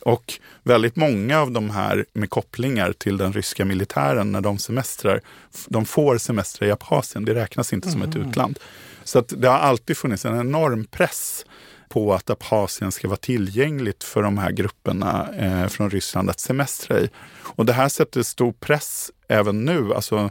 [0.00, 5.20] Och väldigt många av de här med kopplingar till den ryska militären när de semestrar,
[5.68, 7.24] de får semestrar i Abchazien.
[7.24, 8.28] Det räknas inte som ett mm.
[8.28, 8.58] utland.
[9.04, 11.46] Så att det har alltid funnits en enorm press
[11.88, 17.00] på att Abchazien ska vara tillgängligt för de här grupperna eh, från Ryssland att semestra
[17.00, 17.10] i.
[17.42, 19.94] Och det här sätter stor press även nu.
[19.94, 20.30] Alltså,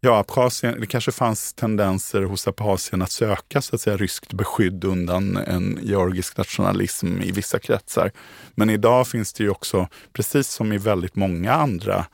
[0.00, 4.84] ja, Abchazien, det kanske fanns tendenser hos Abchazien att söka så att säga, ryskt beskydd
[4.84, 8.12] undan en georgisk nationalism i vissa kretsar.
[8.54, 12.06] Men idag finns det ju också, precis som i väldigt många andra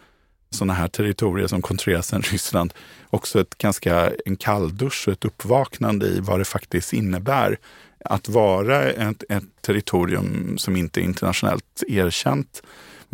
[0.50, 2.74] sådana här territorier som kontrolleras av Ryssland,
[3.10, 7.58] också ett ganska, en kalldusch och ett uppvaknande i vad det faktiskt innebär
[8.04, 12.62] att vara ett, ett territorium som inte är internationellt erkänt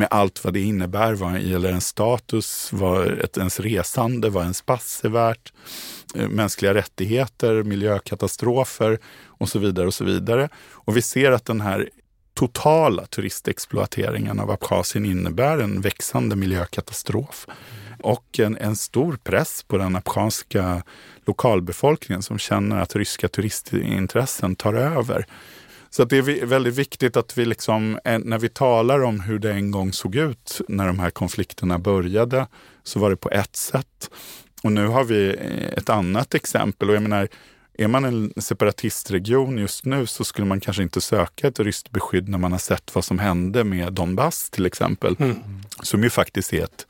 [0.00, 4.62] med allt vad det innebär, vad gäller ens status, vad ett, ens resande, vad ens
[4.62, 5.52] pass är värt,
[6.14, 9.86] eh, mänskliga rättigheter, miljökatastrofer och så vidare.
[9.86, 10.48] Och så vidare.
[10.70, 11.90] Och vi ser att den här
[12.34, 17.46] totala turistexploateringen av Abchazien innebär en växande miljökatastrof
[18.02, 20.82] och en, en stor press på den abchanska
[21.26, 25.26] lokalbefolkningen som känner att ryska turistintressen tar över.
[25.90, 29.52] Så det är väldigt viktigt att vi, liksom, eh, när vi talar om hur det
[29.52, 32.46] en gång såg ut när de här konflikterna började,
[32.82, 34.10] så var det på ett sätt.
[34.62, 36.88] Och nu har vi eh, ett annat exempel.
[36.88, 37.28] Och jag menar,
[37.78, 42.28] är man en separatistregion just nu så skulle man kanske inte söka ett ryskt beskydd
[42.28, 45.16] när man har sett vad som hände med Donbass till exempel.
[45.18, 45.36] Mm.
[45.82, 46.86] Som ju faktiskt är ett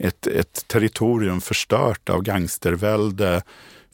[0.00, 3.42] ett, ett territorium förstört av gangstervälde,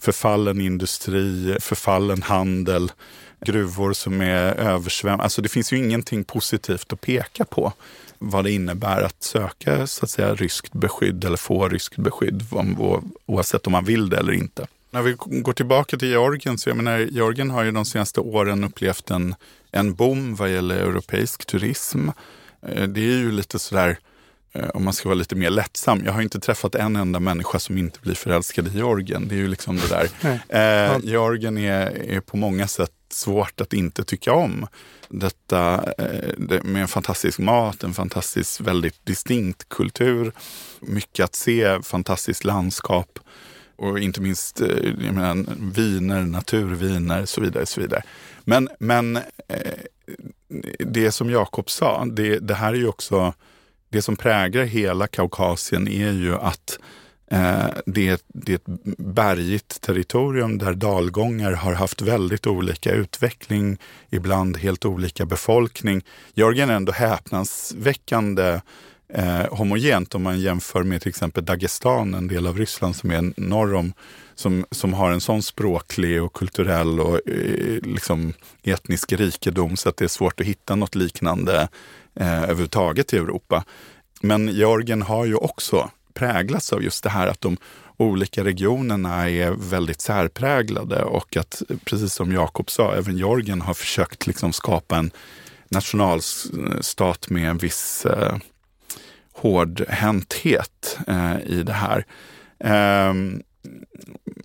[0.01, 2.93] förfallen industri, förfallen handel,
[3.41, 5.23] gruvor som är översvämmade.
[5.23, 7.73] Alltså det finns ju ingenting positivt att peka på
[8.19, 12.43] vad det innebär att söka så att säga ryskt beskydd eller få ryskt beskydd
[13.27, 14.67] oavsett om man vill det eller inte.
[14.91, 18.65] När vi går tillbaka till Georgien, så jag menar, Georgien har ju de senaste åren
[18.65, 19.35] upplevt en,
[19.71, 22.09] en boom vad gäller europeisk turism.
[22.63, 23.99] Eh, det är ju lite sådär
[24.57, 26.03] Eh, om man ska vara lite mer lättsam.
[26.05, 29.29] Jag har inte träffat en enda människa som inte blir förälskad i Georgien.
[29.29, 30.09] Det är ju liksom det där.
[30.49, 34.67] Eh, Georgien är, är på många sätt svårt att inte tycka om.
[35.09, 40.33] Detta eh, med en fantastisk mat, en fantastisk väldigt distinkt kultur,
[40.81, 43.19] mycket att se, fantastiskt landskap
[43.77, 44.69] och inte minst eh,
[45.05, 47.67] jag menar, viner, naturviner så vidare.
[47.67, 48.03] Så vidare.
[48.45, 49.23] Men, men eh,
[50.79, 53.35] det som Jakob sa, det, det här är ju också
[53.89, 56.79] det som präglar hela Kaukasien är ju att
[57.31, 63.79] eh, det, det, är ett bergigt territorium där dalgångar har haft väldigt olika utveckling,
[64.11, 66.05] ibland helt olika befolkning.
[66.35, 68.61] Georgien är ändå häpnadsväckande
[69.09, 73.33] eh, homogent om man jämför med till exempel Dagestan, en del av Ryssland som är
[73.37, 73.93] norr om,
[74.35, 79.97] som, som har en sån språklig och kulturell och eh, liksom etnisk rikedom så att
[79.97, 81.69] det är svårt att hitta något liknande
[82.15, 83.65] eh, överhuvudtaget i Europa.
[84.21, 87.57] Men Georgien har ju också präglats av just det här att de
[87.97, 94.27] olika regionerna är väldigt särpräglade och att, precis som Jakob sa, även Georgien har försökt
[94.27, 95.11] liksom skapa en
[95.69, 98.37] nationalstat med en viss eh,
[99.33, 102.07] hårdhänthet eh, i det här.
[102.59, 103.15] Eh,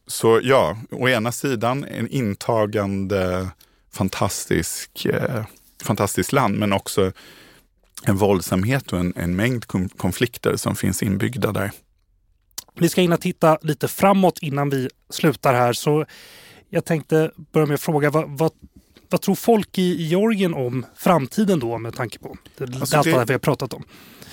[0.08, 3.50] så ja, å ena sidan en intagande
[3.92, 5.44] fantastisk, eh,
[5.84, 7.12] fantastiskt land, men också
[8.04, 9.66] en våldsamhet och en, en mängd
[9.98, 11.72] konflikter som finns inbyggda där.
[12.76, 15.74] Vi ska in och titta lite framåt innan vi slutar här.
[15.74, 16.06] Så
[16.70, 18.52] jag tänkte börja med att fråga vad, vad,
[19.10, 23.26] vad tror folk i Georgien om framtiden då med tanke på det, alltså allt det
[23.26, 23.84] vi har pratat om?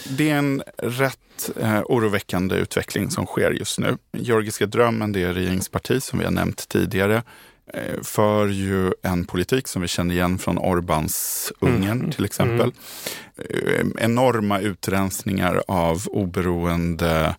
[0.08, 3.98] Det är en rätt eh, oroväckande utveckling som sker just nu.
[4.12, 7.22] Georgiska drömmen, det är regeringsparti som vi har nämnt tidigare.
[7.74, 12.10] Eh, för ju en politik som vi känner igen från Orbans Ungern mm.
[12.10, 12.72] till exempel.
[13.54, 13.92] Mm.
[13.98, 17.36] Enorma utrensningar av oberoende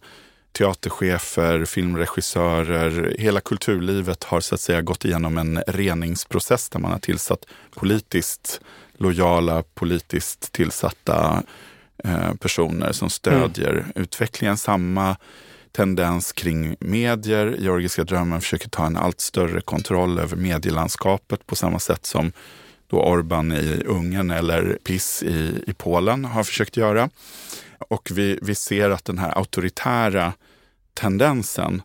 [0.51, 3.15] teaterchefer, filmregissörer.
[3.19, 8.61] Hela kulturlivet har så att säga gått igenom en reningsprocess där man har tillsatt politiskt
[8.97, 11.43] lojala, politiskt tillsatta
[12.03, 13.91] eh, personer som stödjer mm.
[13.95, 14.57] utvecklingen.
[14.57, 15.15] Samma
[15.71, 17.55] tendens kring medier.
[17.59, 22.31] Georgiska drömmen försöker ta en allt större kontroll över medielandskapet på samma sätt som
[22.87, 27.09] då Orban i Ungern eller PIS i, i Polen har försökt göra.
[27.77, 30.33] Och vi, vi ser att den här auktoritära
[30.93, 31.81] tendensen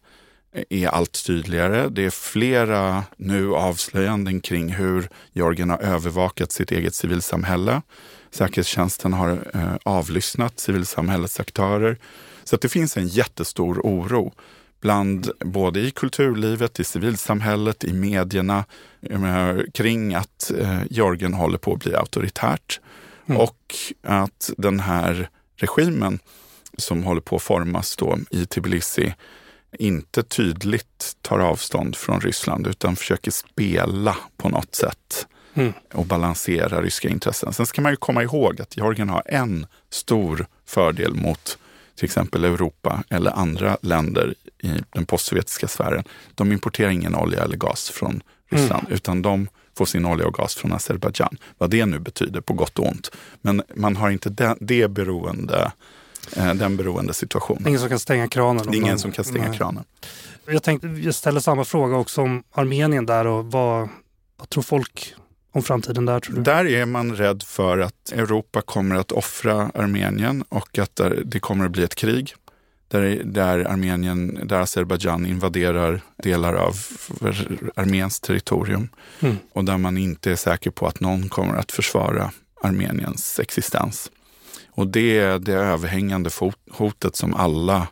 [0.70, 1.88] är allt tydligare.
[1.88, 7.82] Det är flera nu avslöjanden kring hur Georgien har övervakat sitt eget civilsamhälle.
[8.30, 11.98] Säkerhetstjänsten har eh, avlyssnat civilsamhällets aktörer.
[12.44, 14.32] Så att det finns en jättestor oro
[14.80, 18.64] bland både i kulturlivet, i civilsamhället, i medierna
[19.00, 22.80] menar, kring att eh, Georgien håller på att bli auktoritärt
[23.26, 23.40] mm.
[23.40, 26.18] och att den här regimen
[26.78, 29.14] som håller på att formas då i Tbilisi
[29.78, 35.72] inte tydligt tar avstånd från Ryssland utan försöker spela på något sätt mm.
[35.92, 37.52] och balansera ryska intressen.
[37.52, 41.58] Sen ska man ju komma ihåg att Georgien har en stor fördel mot
[41.96, 46.04] till exempel Europa eller andra länder i den postsovjetiska sfären.
[46.34, 48.94] De importerar ingen olja eller gas från Ryssland, mm.
[48.94, 51.36] utan de får sin olja och gas från Azerbajdzjan.
[51.58, 53.10] Vad det nu betyder på gott och ont.
[53.40, 55.72] Men man har inte det, det beroende,
[56.36, 57.68] eh, den beroende situationen.
[57.68, 58.74] Ingen som kan stänga kranen?
[58.74, 59.58] Ingen som kan stänga nej.
[59.58, 59.84] kranen.
[60.46, 63.88] Jag tänkte, jag ställer samma fråga också om Armenien där och vad,
[64.36, 65.14] vad tror folk
[65.54, 66.42] om framtiden där tror du?
[66.42, 71.64] Där är man rädd för att Europa kommer att offra Armenien och att det kommer
[71.64, 72.34] att bli ett krig.
[72.88, 76.76] Där, där Armenien, där Azerbajdzjan invaderar delar av
[77.74, 78.88] Armeniens territorium.
[79.20, 79.36] Mm.
[79.52, 82.30] Och där man inte är säker på att någon kommer att försvara
[82.62, 84.10] Armeniens existens.
[84.70, 86.30] Och det är det överhängande
[86.70, 87.86] hotet som alla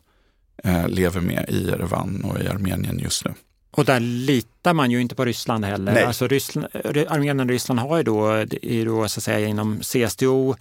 [0.64, 3.34] eh, lever med i Erevan och i Armenien just nu.
[3.76, 5.92] Och där litar man ju inte på Ryssland heller.
[5.92, 6.04] Nej.
[6.04, 6.66] Alltså Ryssland,
[7.08, 8.26] Armenien och Ryssland har ju då,
[8.62, 10.54] är då så att säga inom CSTO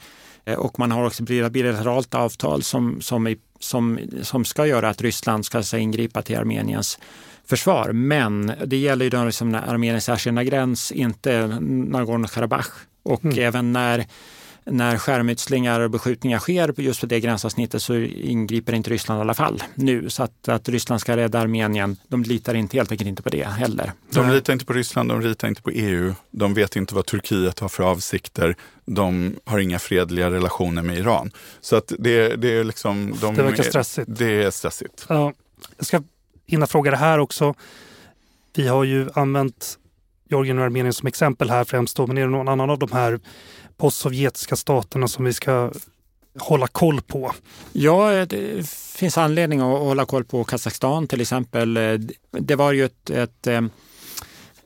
[0.46, 5.46] eh, och man har också bilateralt avtal som, som, som, som ska göra att Ryssland
[5.46, 7.00] ska säga, ingripa till Armeniens
[7.46, 7.92] försvar.
[7.92, 12.72] Men det gäller ju då liksom Armeniens särskilda gräns, inte Nagorno-Karabach.
[13.04, 13.40] Och mm.
[13.40, 14.06] även när
[14.66, 19.34] när skärmytslingar och beskjutningar sker just på det gränsavsnittet så ingriper inte Ryssland i alla
[19.34, 20.10] fall nu.
[20.10, 23.48] Så att, att Ryssland ska rädda Armenien, de litar inte, helt enkelt inte på det
[23.48, 23.92] heller.
[24.10, 27.60] De litar inte på Ryssland, de litar inte på EU, de vet inte vad Turkiet
[27.60, 28.56] har för avsikter,
[28.86, 31.32] de har inga fredliga relationer med Iran.
[31.62, 33.14] Så att det, det är liksom...
[33.22, 34.08] De det verkar stressigt.
[34.18, 35.06] Det är stressigt.
[35.10, 35.34] Ja,
[35.78, 36.04] jag ska
[36.46, 37.54] hinna fråga det här också.
[38.56, 39.78] Vi har ju använt
[40.30, 42.92] Georgien och Armenien som exempel här främst då, men är det någon annan av de
[42.92, 43.20] här
[43.82, 45.72] postsovjetiska staterna som vi ska
[46.40, 47.32] hålla koll på?
[47.72, 51.80] Ja, det finns anledning att hålla koll på Kazakstan till exempel.
[52.32, 53.62] Det var ju ett, ett eh,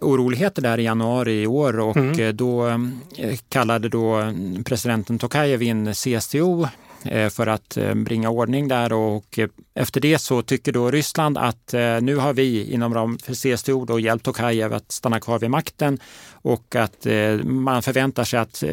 [0.01, 2.37] oroligheter där i januari i år och mm.
[2.37, 4.33] då eh, kallade då
[4.65, 6.67] presidenten Tokajev in CSTO
[7.05, 11.37] Eh, för att eh, bringa ordning där och eh, efter det så tycker då Ryssland
[11.37, 15.49] att nu har vi inom ram för CSTO då hjälpt Tokajev att stanna kvar vid
[15.49, 15.99] makten
[16.31, 17.07] och att
[17.43, 18.63] man förväntar sig att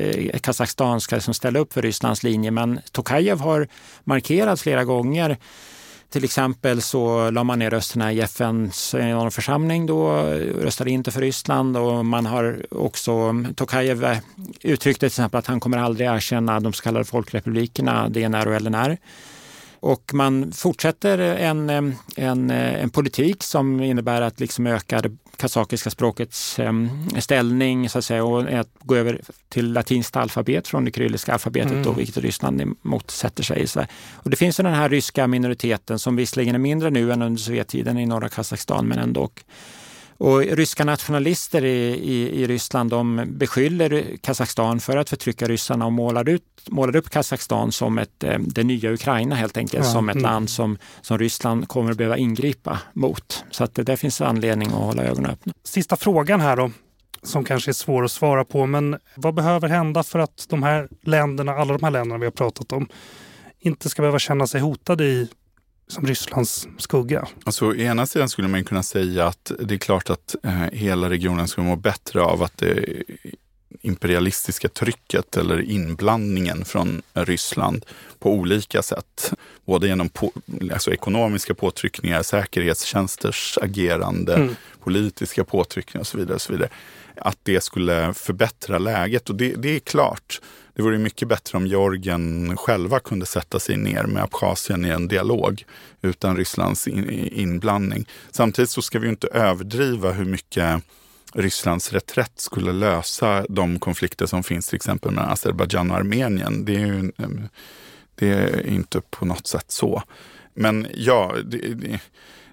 [0.43, 2.51] Kazakstan ska liksom ställa upp för Rysslands linje.
[2.51, 3.69] Men Tokajev har
[4.05, 5.37] markerat flera gånger
[6.13, 8.95] till exempel så la man ner rösterna i FNs
[9.31, 10.13] församling då,
[10.61, 14.19] röstade inte för Ryssland och man har också, Tokajev
[14.61, 18.97] uttryckte till exempel att han kommer aldrig erkänna de så kallade folkrepublikerna DNR och LNR.
[19.83, 21.71] Och man fortsätter en,
[22.17, 25.03] en, en politik som innebär att liksom öka
[25.37, 26.59] kazakiska språkets
[27.19, 31.73] ställning så att säga, och att gå över till latinskt alfabet från det kyrilliska alfabetet,
[31.73, 31.83] mm.
[31.83, 33.67] då, vilket Ryssland motsätter sig.
[33.67, 37.41] Så och det finns den här ryska minoriteten som visserligen är mindre nu än under
[37.41, 39.31] Sovjettiden i norra Kazakstan, men ändå
[40.23, 45.93] och ryska nationalister i, i, i, Ryssland de beskyller Kazakstan för att förtrycka ryssarna och
[45.93, 49.93] målar, ut, målar upp Kazakstan som ett, eh, det nya Ukraina helt enkelt, ja.
[49.93, 50.23] som ett mm.
[50.23, 53.45] land som, som Ryssland kommer att behöva ingripa mot.
[53.51, 55.53] Så att det där finns anledning att hålla ögonen öppna.
[55.65, 56.71] Sista frågan här då,
[57.23, 60.89] som kanske är svår att svara på, men vad behöver hända för att de här
[61.03, 62.89] länderna, alla de här länderna vi har pratat om,
[63.61, 65.29] inte ska behöva känna sig hotade i
[65.93, 67.27] som Rysslands skugga.
[67.45, 71.11] Alltså, å ena sidan skulle man kunna säga att det är klart att eh, hela
[71.11, 73.03] regionen skulle må bättre av att det
[73.81, 77.85] imperialistiska trycket eller inblandningen från Ryssland
[78.19, 79.33] på olika sätt.
[79.65, 80.33] Både genom på,
[80.73, 84.57] alltså ekonomiska påtryckningar, säkerhetstjänsters agerande, mm.
[84.81, 86.35] politiska påtryckningar och så vidare.
[86.35, 86.69] Och så vidare.
[87.17, 90.41] Att det skulle förbättra läget och det, det är klart.
[90.75, 95.09] Det vore mycket bättre om Georgien själva kunde sätta sig ner med Abchazien i en
[95.09, 95.65] dialog
[96.03, 98.09] utan Rysslands inblandning.
[98.31, 100.83] Samtidigt så ska vi inte överdriva hur mycket
[101.35, 106.65] Rysslands reträtt skulle lösa de konflikter som finns till exempel mellan Azerbajdzjan och Armenien.
[106.65, 107.13] Det är, ju,
[108.15, 110.03] det är inte på något sätt så.
[110.55, 112.01] Men ja, det, det,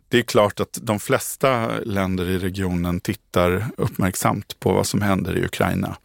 [0.07, 5.37] det, är klart att de flesta länder i regionen tittar uppmärksamt på vad som händer
[5.37, 5.97] i Ukraina.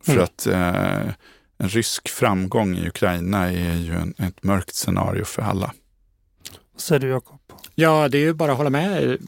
[0.00, 0.24] För mm.
[0.24, 1.12] att eh,
[1.58, 5.72] en rysk framgång i Ukraina är ju en, ett mörkt scenario för alla.
[6.72, 7.40] Vad säger du Jakob?
[7.74, 9.18] Ja, det är ju bara att hålla med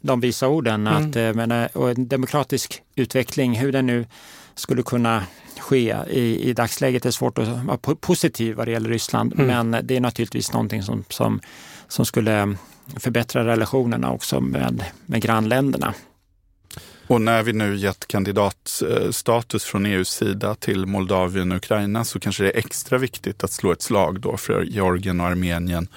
[0.00, 0.86] de visa orden.
[0.86, 1.08] Mm.
[1.08, 4.06] Att, eh, men, och en demokratisk utveckling, hur den nu
[4.54, 5.22] skulle kunna
[5.58, 9.32] ske i, i dagsläget är svårt att vara positiv vad det gäller Ryssland.
[9.32, 9.46] Mm.
[9.46, 11.40] Men det är naturligtvis någonting som, som,
[11.88, 12.56] som skulle
[12.96, 15.94] förbättra relationerna också med, med grannländerna.
[17.06, 22.42] Och när vi nu gett kandidatstatus från EUs sida till Moldavien och Ukraina så kanske
[22.42, 25.88] det är extra viktigt att slå ett slag då för Georgien och Armenien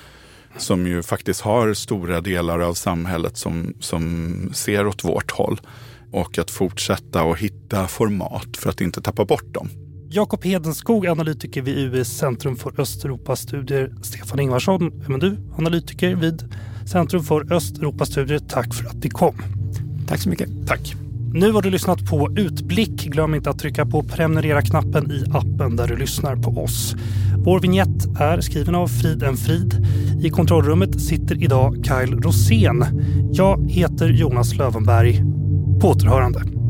[0.57, 5.61] som ju faktiskt har stora delar av samhället som, som ser åt vårt håll.
[6.11, 9.69] Och att fortsätta och hitta format för att inte tappa bort dem.
[10.09, 13.95] Jakob Hedenskog, analytiker vid UIs Centrum för Östeuropastudier.
[14.01, 15.37] Stefan Ingvarsson, vem är du?
[15.57, 16.53] Analytiker vid
[16.91, 18.39] Centrum för Östeuropastudier.
[18.39, 19.35] Tack för att ni kom.
[20.07, 20.49] Tack så mycket.
[20.67, 21.02] Tack.
[21.35, 23.05] Nu har du lyssnat på Utblick.
[23.05, 26.95] Glöm inte att trycka på prenumerera-knappen i appen där du lyssnar på oss.
[27.37, 29.87] Vår vignett är skriven av Frid en Frid.
[30.23, 32.85] I kontrollrummet sitter idag Kyle Rosén.
[33.31, 35.21] Jag heter Jonas Lövenberg.
[35.81, 36.62] På återhörande.